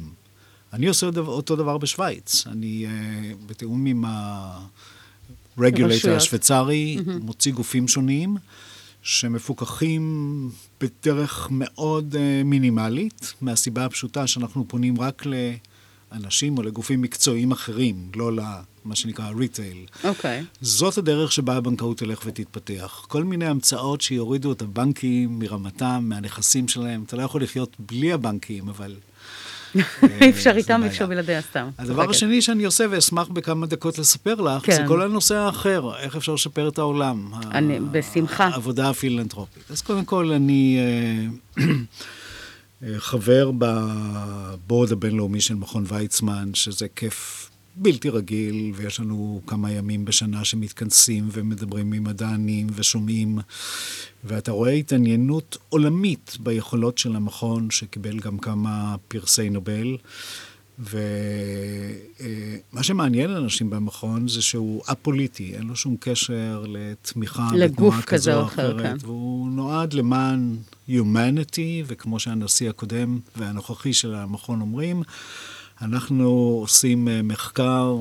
[0.72, 2.46] אני עושה אותו דבר- בשוויץ.
[2.46, 2.90] אני, אה,
[3.46, 4.60] בתיאום עם הרגולטור.
[6.16, 8.36] השוויצרי, מוציא גופים שונים.
[9.02, 15.22] שמפוקחים בדרך מאוד אה, מינימלית, מהסיבה הפשוטה שאנחנו פונים רק
[16.12, 19.76] לאנשים או לגופים מקצועיים אחרים, לא למה שנקרא ריטייל.
[20.04, 20.44] אוקיי.
[20.60, 23.04] זאת הדרך שבה הבנקאות תלך ותתפתח.
[23.08, 27.04] כל מיני המצאות שיורידו את הבנקים מרמתם, מהנכסים שלהם.
[27.06, 28.94] אתה לא יכול לחיות בלי הבנקים, אבל...
[30.20, 30.88] אי אפשר איתם, אי.
[30.88, 31.68] אפשר בלעדיה סתם.
[31.78, 32.10] הדבר.
[32.10, 34.72] השני שאני עושה, ואשמח בכמה דקות לספר לך, כן.
[34.76, 37.30] זה כל הנושא האחר, איך אפשר לשפר את העולם.
[37.50, 38.44] אני- בשמחה.
[38.46, 39.62] העבודה הפילנטרופית.
[39.70, 41.66] אז קודם כל, אני אה, אה,
[42.98, 50.44] חבר בבורד הבינלאומי של מכון ויצמן, שזה כיף בלתי רגיל, ויש לנו כמה ימים בשנה
[50.44, 53.38] שמתכנסים ומדברים עם מדענים ושומעים,
[54.24, 59.96] ואתה רואה התעניינות עולמית ביכולות של המכון, שקיבל גם כמה פרסי נובל.
[60.80, 68.40] ומה שמעניין אנשים במכון זה שהוא א-פוליטי, אין לו שום קשר לתמיכה בתנועה כזו או
[68.40, 68.96] או אחר, אחרת, כן.
[69.00, 70.56] והוא נועד למען
[70.88, 75.02] humanity, וכמו שהנשיא הקודם והנוכחי של המכון אומרים,
[75.82, 76.28] אנחנו
[76.60, 77.96] עושים אה, מחקר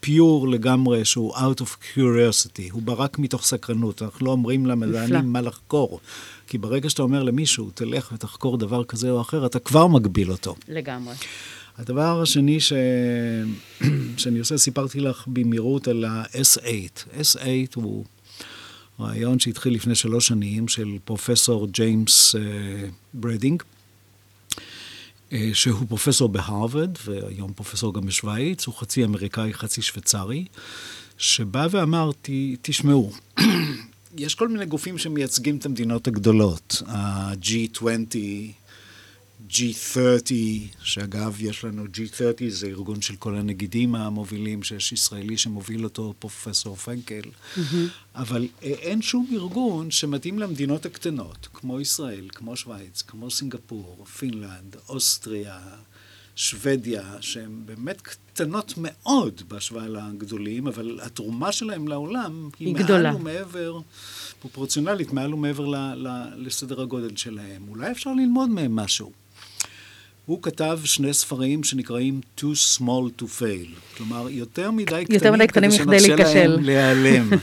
[0.00, 4.66] פיור לגמרי, שהוא out of curiosity, הוא בא רק מתוך סקרנות, אנחנו לא אומרים.
[4.66, 6.00] למדענים מה לחקור.
[6.46, 10.56] כי ברגע שאתה אומר למישהו, תלך ותחקור דבר כזה או אחר, אתה כבר מגביל אותו.
[10.68, 11.14] לגמרי.
[11.78, 12.72] הדבר השני ש...
[14.18, 17.14] שאני עושה, סיפרתי לך במהירות על ה-S8.
[17.20, 17.40] S8
[17.74, 18.04] הוא
[19.00, 22.40] רעיון שהתחיל לפני שלוש שנים של פרופסור ג'יימס אה,
[23.14, 23.62] ברדינג,
[25.32, 30.44] אה, שהוא פרופסור בהרווארד, והיום פרופסור גם בשוויץ, הוא חצי אמריקאי, חצי שוויצרי,
[31.18, 32.28] שבא ואמר, "ת-
[32.62, 33.12] תשמעו,
[34.18, 37.86] יש כל מיני גופים שמייצגים את המדינות הגדולות, ה-G20,
[39.50, 40.32] G30,
[40.82, 46.76] שאגב, יש לנו G30, זה ארגון של כל הנגידים המובילים, שיש ישראלי שמוביל אותו, פרופסור
[46.76, 47.22] פרנקל,
[48.14, 54.76] אבל אה, אין שום ארגון שמתאים למדינות הקטנות, כמו ישראל, כמו שווייץ, כמו סינגפור, פינלנד,
[54.88, 55.58] אוסטריה,
[56.36, 63.16] שוודיה, שהן באמת קטנות מאוד בהשוואה לגדולים, אבל התרומה שלהם לעולם היא, היא מעל גדולה.
[63.16, 63.80] ומעבר,
[64.40, 67.68] פרופורציונלית, מעל ומעבר ל, ל, לסדר הגודל שלהם.
[67.68, 69.12] אולי אפשר ללמוד מהם משהו.
[70.26, 75.46] הוא כתב שני ספרים שנקראים Too Small to Fail, כלומר, יותר מדי קטנים, יותר מדי
[75.46, 76.46] קטנים כדי שנרשה.
[76.46, 77.30] להם להיעלם.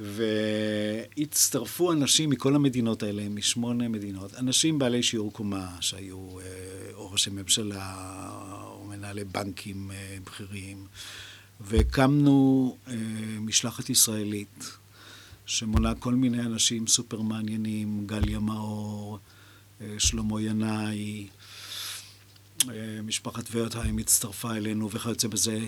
[0.00, 6.44] והצטרפו אנשים מכל המדינות האלה, משמונה מדינות, אנשים בעלי שיעור קומה, שהיו אה,
[6.94, 7.94] או ראשי ממשלה,
[8.62, 10.86] או מנהלי בנקים אה, בכירים,
[11.60, 12.94] והקמנו אה,
[13.40, 14.70] משלחת ישראלית,
[15.46, 19.18] שמונה כל מיני אנשים סופר מעניינים, גליה מאור,
[19.98, 21.26] שלמה ינאי,
[23.02, 25.58] משפחת ורטהיים הצטרפה אלינו וכיוצא בזה.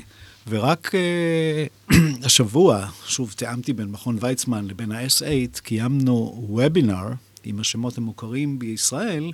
[0.48, 1.66] ורק אה,
[2.26, 7.06] השבוע, שוב, תיאמתי בין מכון ויצמן לבין ה-S8, קיימנו וובינר
[7.44, 9.32] עם השמות המוכרים בישראל,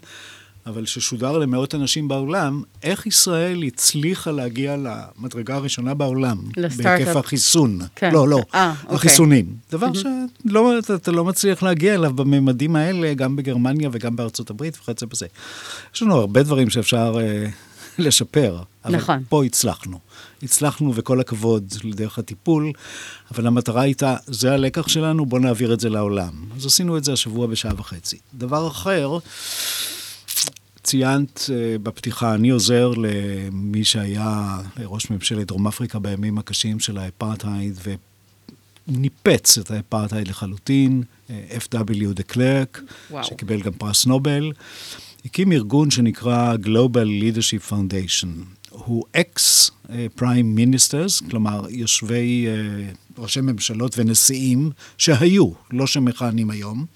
[0.67, 6.39] אבל ששודר למאות אנשים בעולם, איך ישראל הצליחה להגיע למדרגה הראשונה בעולם.
[6.57, 7.05] לסטארט-אפ.
[7.07, 7.79] בהיקף החיסון.
[7.97, 8.13] כן.
[8.13, 8.97] לא, לא, אה, אוקיי.
[8.97, 9.47] החיסונים.
[9.73, 14.79] דבר שלא, אתה, אתה לא מצליח להגיע אליו בממדים האלה, גם בגרמניה וגם בארצות הברית
[14.83, 15.27] וכיוצא בזה.
[15.95, 17.47] יש לנו הרבה דברים שאפשר אה,
[17.99, 18.63] לשפר.
[18.85, 19.23] אבל נכון.
[19.29, 19.99] פה הצלחנו.
[20.43, 22.73] הצלחנו וכל הכבוד לדרך הטיפול,
[23.35, 26.33] אבל המטרה הייתה, זה הלקח שלנו, בואו נעביר את זה לעולם.
[26.57, 28.19] אז עשינו את זה השבוע בשעה וחצי.
[28.35, 29.19] דבר אחר,
[30.87, 37.79] ציינת uh, בפתיחה, אני עוזר למי שהיה ראש ממשלת דרום אפריקה בימים הקשים של האפרטהייד,
[38.89, 42.13] וניפץ את האפרטהייד לחלוטין, אה, F.W.
[42.15, 42.83] דה קלרק.
[43.23, 44.53] שקיבל גם פרס נובל.
[45.25, 48.29] הקים ארגון שנקרא Global Leadership Foundation.
[48.71, 49.71] הוא ex
[50.15, 56.87] prime ministers, כלומר יושבי אה, ראשי ממשלות ונשיאים שהיו, לא שמכהנים היום.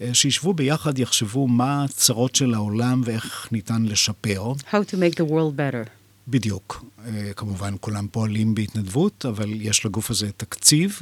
[0.00, 4.52] אה, שישבו ביחד, יחשבו מה הצרות של העולם ואיך ניתן לשפר.
[4.70, 5.88] How to make the world better.
[6.28, 6.84] בדיוק.
[7.06, 11.00] אה, כמובן, כולם פועלים בהתנדבות, אבל יש לגוף הזה תקציב.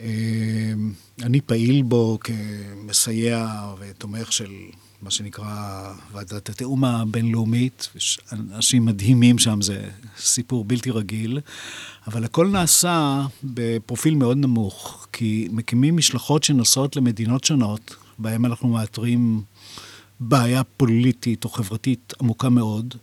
[0.00, 0.06] אה,
[1.22, 3.48] אני פעיל בו כמסייע
[3.78, 4.50] ותומך של
[5.02, 7.88] מה שנקרא ועדת התיאום הבינלאומית.
[7.96, 9.88] יש אנשים מדהימים שם, זה
[10.18, 11.40] סיפור בלתי רגיל.
[12.06, 19.42] אבל הכל נעשה בפרופיל מאוד נמוך, כי מקימים משלחות שנוסעות למדינות שונות, בהן אנחנו מאתרים
[20.20, 22.94] בעיה פוליטית או חברתית עמוקה מאוד,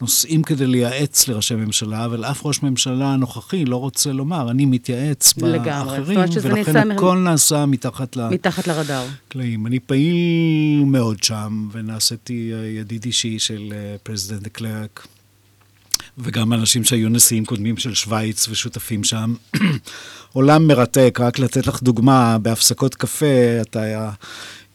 [0.00, 5.32] נוסעים כדי לייעץ לראשי ממשלה, אבל אף ראש ממשלה נוכחי לא רוצה לומר, אני מתייעץ
[5.32, 8.28] באחרים, ולכן נעשה מ- הכל נעשה מתחת ל...
[8.28, 9.06] מתחת לרדאר.
[9.28, 9.66] קלעים.
[9.66, 10.16] אני פעיל
[10.86, 15.06] מאוד שם, ונעשיתי אה, ידיד אישי של אה, President דה קלרק,
[16.18, 19.34] וגם אנשים שהיו נשיאים קודמים של שווייץ ושותפים שם.
[20.32, 24.10] עולם מרתק, רק לתת לך דוגמה, בהפסקות קפה אתה היה...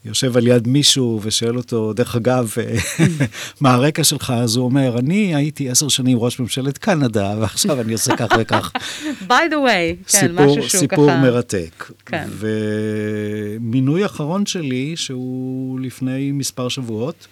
[0.05, 2.77] יושב על יד מישהו ושואל אותו, דרך אגב, אה,
[3.61, 4.33] מה הרקע שלך?
[4.37, 8.71] אז הוא אומר, אני הייתי עשר שנים ראש ממשלת קנדה, ועכשיו אני עושה כך וכך.
[9.29, 11.21] by the way, כן, סיפור, משהו שהוא סיפור ככה...
[11.21, 11.91] מרתק.
[12.05, 12.27] כן.
[12.31, 17.27] ומינוי אחרון שלי, שהוא לפני מספר שבועות,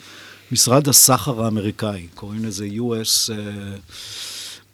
[0.51, 3.31] משרד הסחר האמריקאי, קוראים לזה US uh,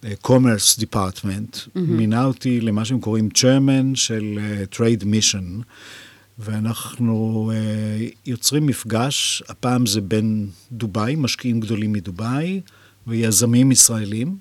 [0.03, 1.79] uh, Commerce Department, mm-hmm.
[1.79, 5.63] מינה אותי למה שהם קוראים chairman של uh, Trade Mission,
[6.43, 12.61] ואנחנו אה, יוצרים מפגש, הפעם זה בין דובאי, משקיעים גדולים מדובאי,
[13.07, 14.35] ויזמים ישראלים.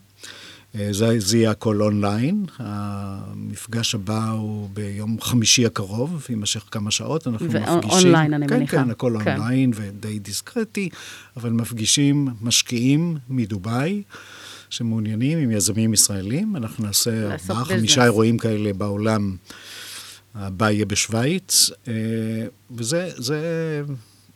[0.79, 2.45] אה, זה, זה יהיה הכל אונליין.
[2.59, 8.07] המפגש הבא הוא ביום חמישי הקרוב, יימשך כמה שעות, אנחנו ואון- מפגישים...
[8.07, 8.85] אונליין, אני כן, מניחה.
[8.85, 9.37] כן, הכל כן.
[9.41, 10.89] אונליין ודי דיסקרטי,
[11.37, 14.03] אבל מפגישים משקיעים מדובאי.
[14.71, 17.65] שמעוניינים עם יזמים ישראלים, אנחנו נעשה ארבעה.
[17.65, 19.37] חמישה אירועים כאלה בעולם.
[20.35, 21.93] הבא יהיה בשוויץ, אה,
[22.71, 23.41] וזה זה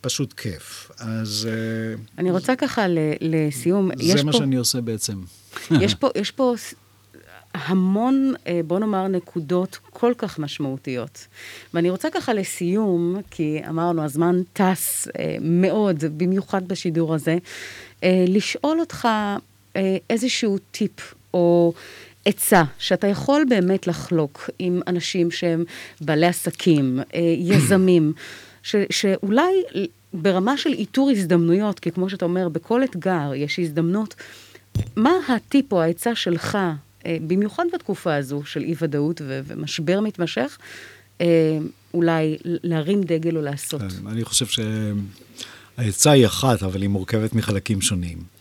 [0.00, 0.90] פשוט כיף.
[0.98, 4.38] אז אה, אני רוצה ככה ל- לסיום, יש זה מה פה...
[4.38, 5.20] שאני עושה בעצם.
[5.80, 6.54] יש פה, יש פה
[7.54, 11.26] המון, אה, בוא נאמר, נקודות כל כך משמעותיות.
[11.74, 15.08] ואני רוצה ככה לסיום, כי אמרנו, הזמן טס
[15.40, 17.38] מאוד, במיוחד בשידור הזה,
[18.04, 19.08] לשאול אותך
[20.10, 21.72] איזשהו טיפ או
[22.26, 25.64] עצה שאתה יכול באמת לחלוק עם אנשים שהם
[26.00, 28.12] בעלי עסקים, אה, יזמים,
[28.62, 29.52] ש, שאולי
[30.12, 34.14] ברמה של איתור הזדמנויות, כי כמו שאתה אומר, בכל אתגר יש הזדמנות.
[34.96, 36.58] מה הטיפ או העצה שלך,
[37.06, 40.58] אה, במיוחד בתקופה הזו של אי-ודאות ומשבר מתמשך,
[41.20, 41.26] אה,
[41.94, 43.82] אולי להרים דגל או לעשות?
[44.06, 44.46] אני חושב
[45.76, 48.35] שהעצה היא אחת, אבל היא מורכבת מחלקים שונים.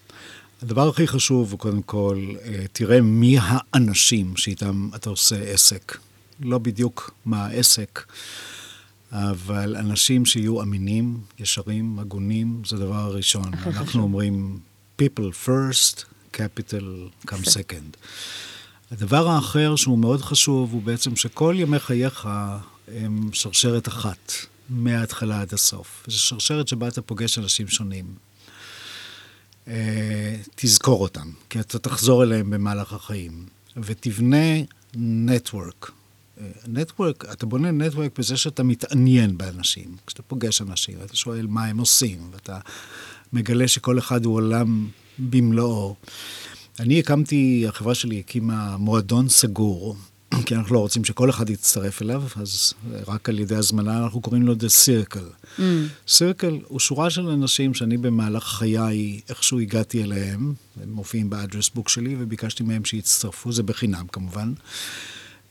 [0.65, 5.97] הדבר הכי חשוב הוא קודם כל, אה, תראה מי האנשים שאיתם אתה עושה עסק.
[6.39, 8.05] לא בדיוק מה העסק,
[9.11, 13.53] אבל אנשים שיהיו אמינים, ישרים, הגונים, זה הדבר הראשון.
[13.53, 14.01] אנחנו חשוב.
[14.01, 14.59] אומרים
[15.01, 16.03] people first,
[16.33, 17.97] capital come second.
[18.91, 22.29] הדבר האחר שהוא מאוד חשוב הוא בעצם שכל ימי חייך
[22.87, 24.31] הם שרשרת אחת,
[24.69, 26.05] מההתחלה עד הסוף.
[26.07, 28.24] זו שרשרת שבה אתה פוגש אנשים שונים.
[30.55, 33.45] תזכור אותם, כי אתה תחזור אליהם במהלך החיים,
[33.77, 34.45] ותבנה
[34.95, 35.91] נטוורק.
[36.67, 39.95] נטוורק, אתה בונה נטוורק בזה שאתה מתעניין באנשים.
[40.07, 42.59] כשאתה פוגש אנשים, אתה שואל מה הם עושים, ואתה
[43.33, 44.87] מגלה שכל אחד הוא עולם
[45.19, 45.95] במלואו.
[46.79, 49.95] אני הקמתי, החברה שלי הקימה מועדון סגור,
[50.45, 52.73] כי אנחנו לא רוצים שכל אחד יצטרף אליו, אז
[53.07, 55.61] רק על ידי הזמנה אנחנו קוראים לו The Circle.
[56.07, 61.89] סירקל הוא שורה של אנשים שאני במהלך חיי איכשהו הגעתי אליהם, הם מופיעים באדרס בוק
[61.89, 64.53] שלי, וביקשתי מהם שיצטרפו, זה בחינם כמובן.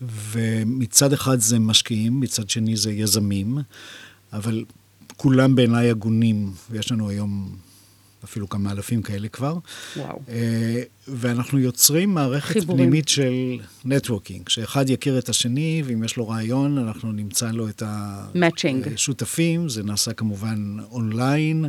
[0.01, 3.59] ומצד אחד זה משקיעים, מצד שני זה יזמים,
[4.33, 4.65] אבל
[5.17, 7.57] כולם בעיניי הגונים, ויש לנו היום
[8.25, 9.59] אפילו כמה אלפים כאלה כבר.
[9.97, 10.21] וואו.
[10.29, 12.83] אה, ואנחנו יוצרים מערכת חיבורים.
[12.85, 17.83] פנימית של נטוורקינג, שאחד יכיר את השני, ואם יש לו רעיון, אנחנו נמצא לו את.
[18.95, 19.69] השותפים.
[19.69, 21.65] זה נעשה כמובן אונליין,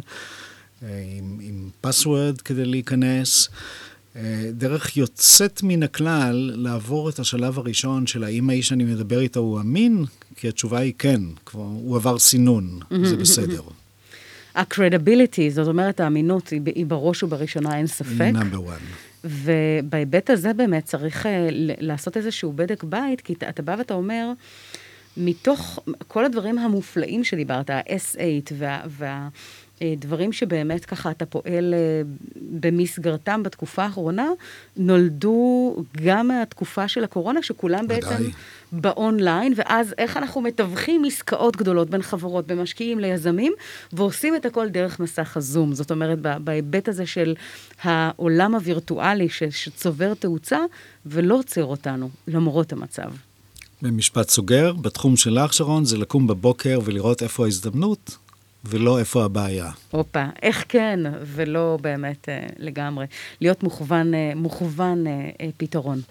[0.83, 3.49] אה, עם, עם password כדי להיכנס.
[4.15, 9.39] אה, דרך יוצאת מן הכלל לעבור את השלב הראשון של האם האיש שאני מדבר איתו
[9.39, 13.61] הוא אמין, כי התשובה היא כן, כבר הוא עבר סינון, זה בסדר.
[14.55, 18.31] ה-credibility, זאת אומרת, האמינות היא, היא בראש ובראשונה, אין ספק.
[18.33, 18.79] נאמבר 1.
[19.23, 21.47] ובהיבט הזה באמת צריך אה,
[21.79, 24.31] לעשות איזשהו בדק בית, כי אתה, אתה בא ואתה אומר,
[25.17, 28.81] מתוך כל הדברים המופלאים שדיברת, ה-S8 וה...
[28.87, 29.27] וה
[29.81, 32.01] אה, דברים שבאמת ככה אתה פועל אה,
[32.61, 34.27] במסגרתם בתקופה האחרונה,
[34.77, 35.75] נולדו
[36.05, 38.01] גם מהתקופה של הקורונה, שכולם ודאי.
[38.01, 38.23] בעצם
[38.71, 43.53] באונליין, ואז איך אנחנו מתווכים עסקאות גדולות בין חברות, בין משקיעים ליזמים,
[43.93, 45.73] ועושים את הכל דרך מסך הזום.
[45.73, 47.35] זאת אומרת, בהיבט הזה של
[47.83, 50.59] העולם הווירטואלי ש- שצובר תאוצה,
[51.05, 53.11] ולא עוצר אותנו, למרות המצב.
[53.81, 58.17] במשפט סוגר, בתחום שלך, שרון, זה לקום בבוקר ולראות איפה ההזדמנות,
[58.65, 59.71] ולא איפה הבעיה.
[59.91, 63.05] הופה, איך כן, ולא באמת אה, לגמרי.
[63.41, 65.11] להיות מוכוון, אה, מוכוון אה,
[65.41, 66.01] אה, פתרון.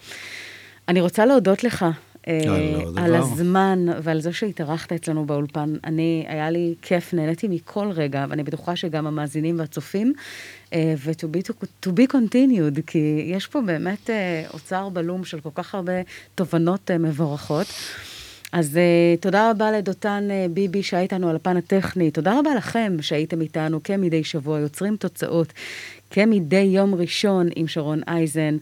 [0.88, 1.84] אני רוצה להודות לך.
[2.28, 3.14] אה, לא, לא על.
[3.14, 5.74] הזמן ועל זה שהתארחת אצלנו באולפן.
[5.84, 10.12] אני, היה לי כיף, נהניתי מכל רגע, ואני בטוחה שגם המאזינים והצופים.
[10.72, 11.50] אה, ו-to be,
[11.86, 15.92] to be continued, כי יש פה באמת אה, אוצר בלום של כל כך הרבה
[16.34, 17.66] תובנות אה, מבורכות.
[18.54, 22.10] אז uh, תודה רבה לדותן uh, ביבי שהיה איתנו על הפן הטכני.
[22.10, 25.52] תודה רבה לכם שהייתם איתנו כמדי שבוע, יוצרים תוצאות,
[26.14, 28.56] כמדי יום ראשון עם שרון אייזן.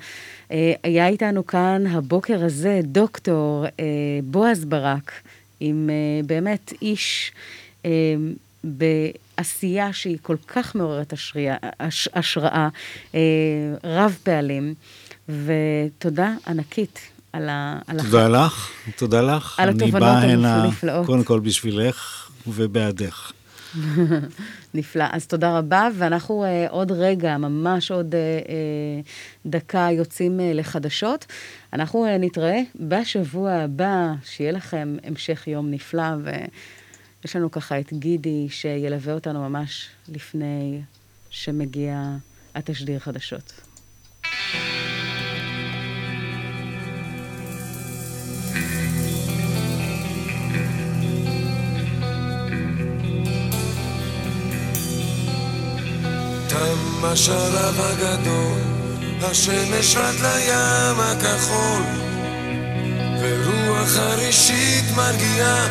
[0.48, 3.80] Uh, היה איתנו כאן הבוקר הזה דוקטור uh,
[4.24, 5.12] בועז ברק,
[5.60, 7.32] עם uh, באמת איש
[8.64, 12.68] בעשייה שהיא כל כך מעוררת השראה, הש, השראה
[13.84, 14.74] רב פעלים,
[15.28, 17.00] ותודה ענקית.
[17.32, 17.78] על ה...
[17.86, 19.60] על תודה לך, תודה לך.
[19.60, 21.06] על אני התובנות בא הנה הנפלאות.
[21.06, 23.32] קודם כל בשבילך ובעדך.
[24.74, 25.04] נפלא.
[25.12, 31.26] אז תודה רבה, ואנחנו uh, עוד רגע, ממש עוד uh, uh, דקה, יוצאים uh, לחדשות.
[31.72, 36.02] אנחנו uh, נתראה בשבוע הבא, שיהיה לכם המשך יום נפלא,
[37.24, 40.80] יש לנו ככה את גידי שילווה אותנו ממש לפני
[41.30, 42.16] שמגיע
[42.54, 43.52] התשדיר חדשות.
[57.02, 58.60] תם השלב הגדול,
[59.22, 61.82] השמש רד לים הכחול,
[63.20, 65.66] ורוח חרישית מרגיעה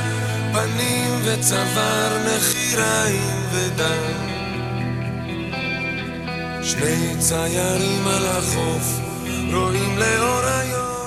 [0.53, 4.31] פנים וצוואר, נחיריים ודם.
[6.63, 8.99] שני ציירים על החוף,
[9.53, 11.00] רואים לאור היום.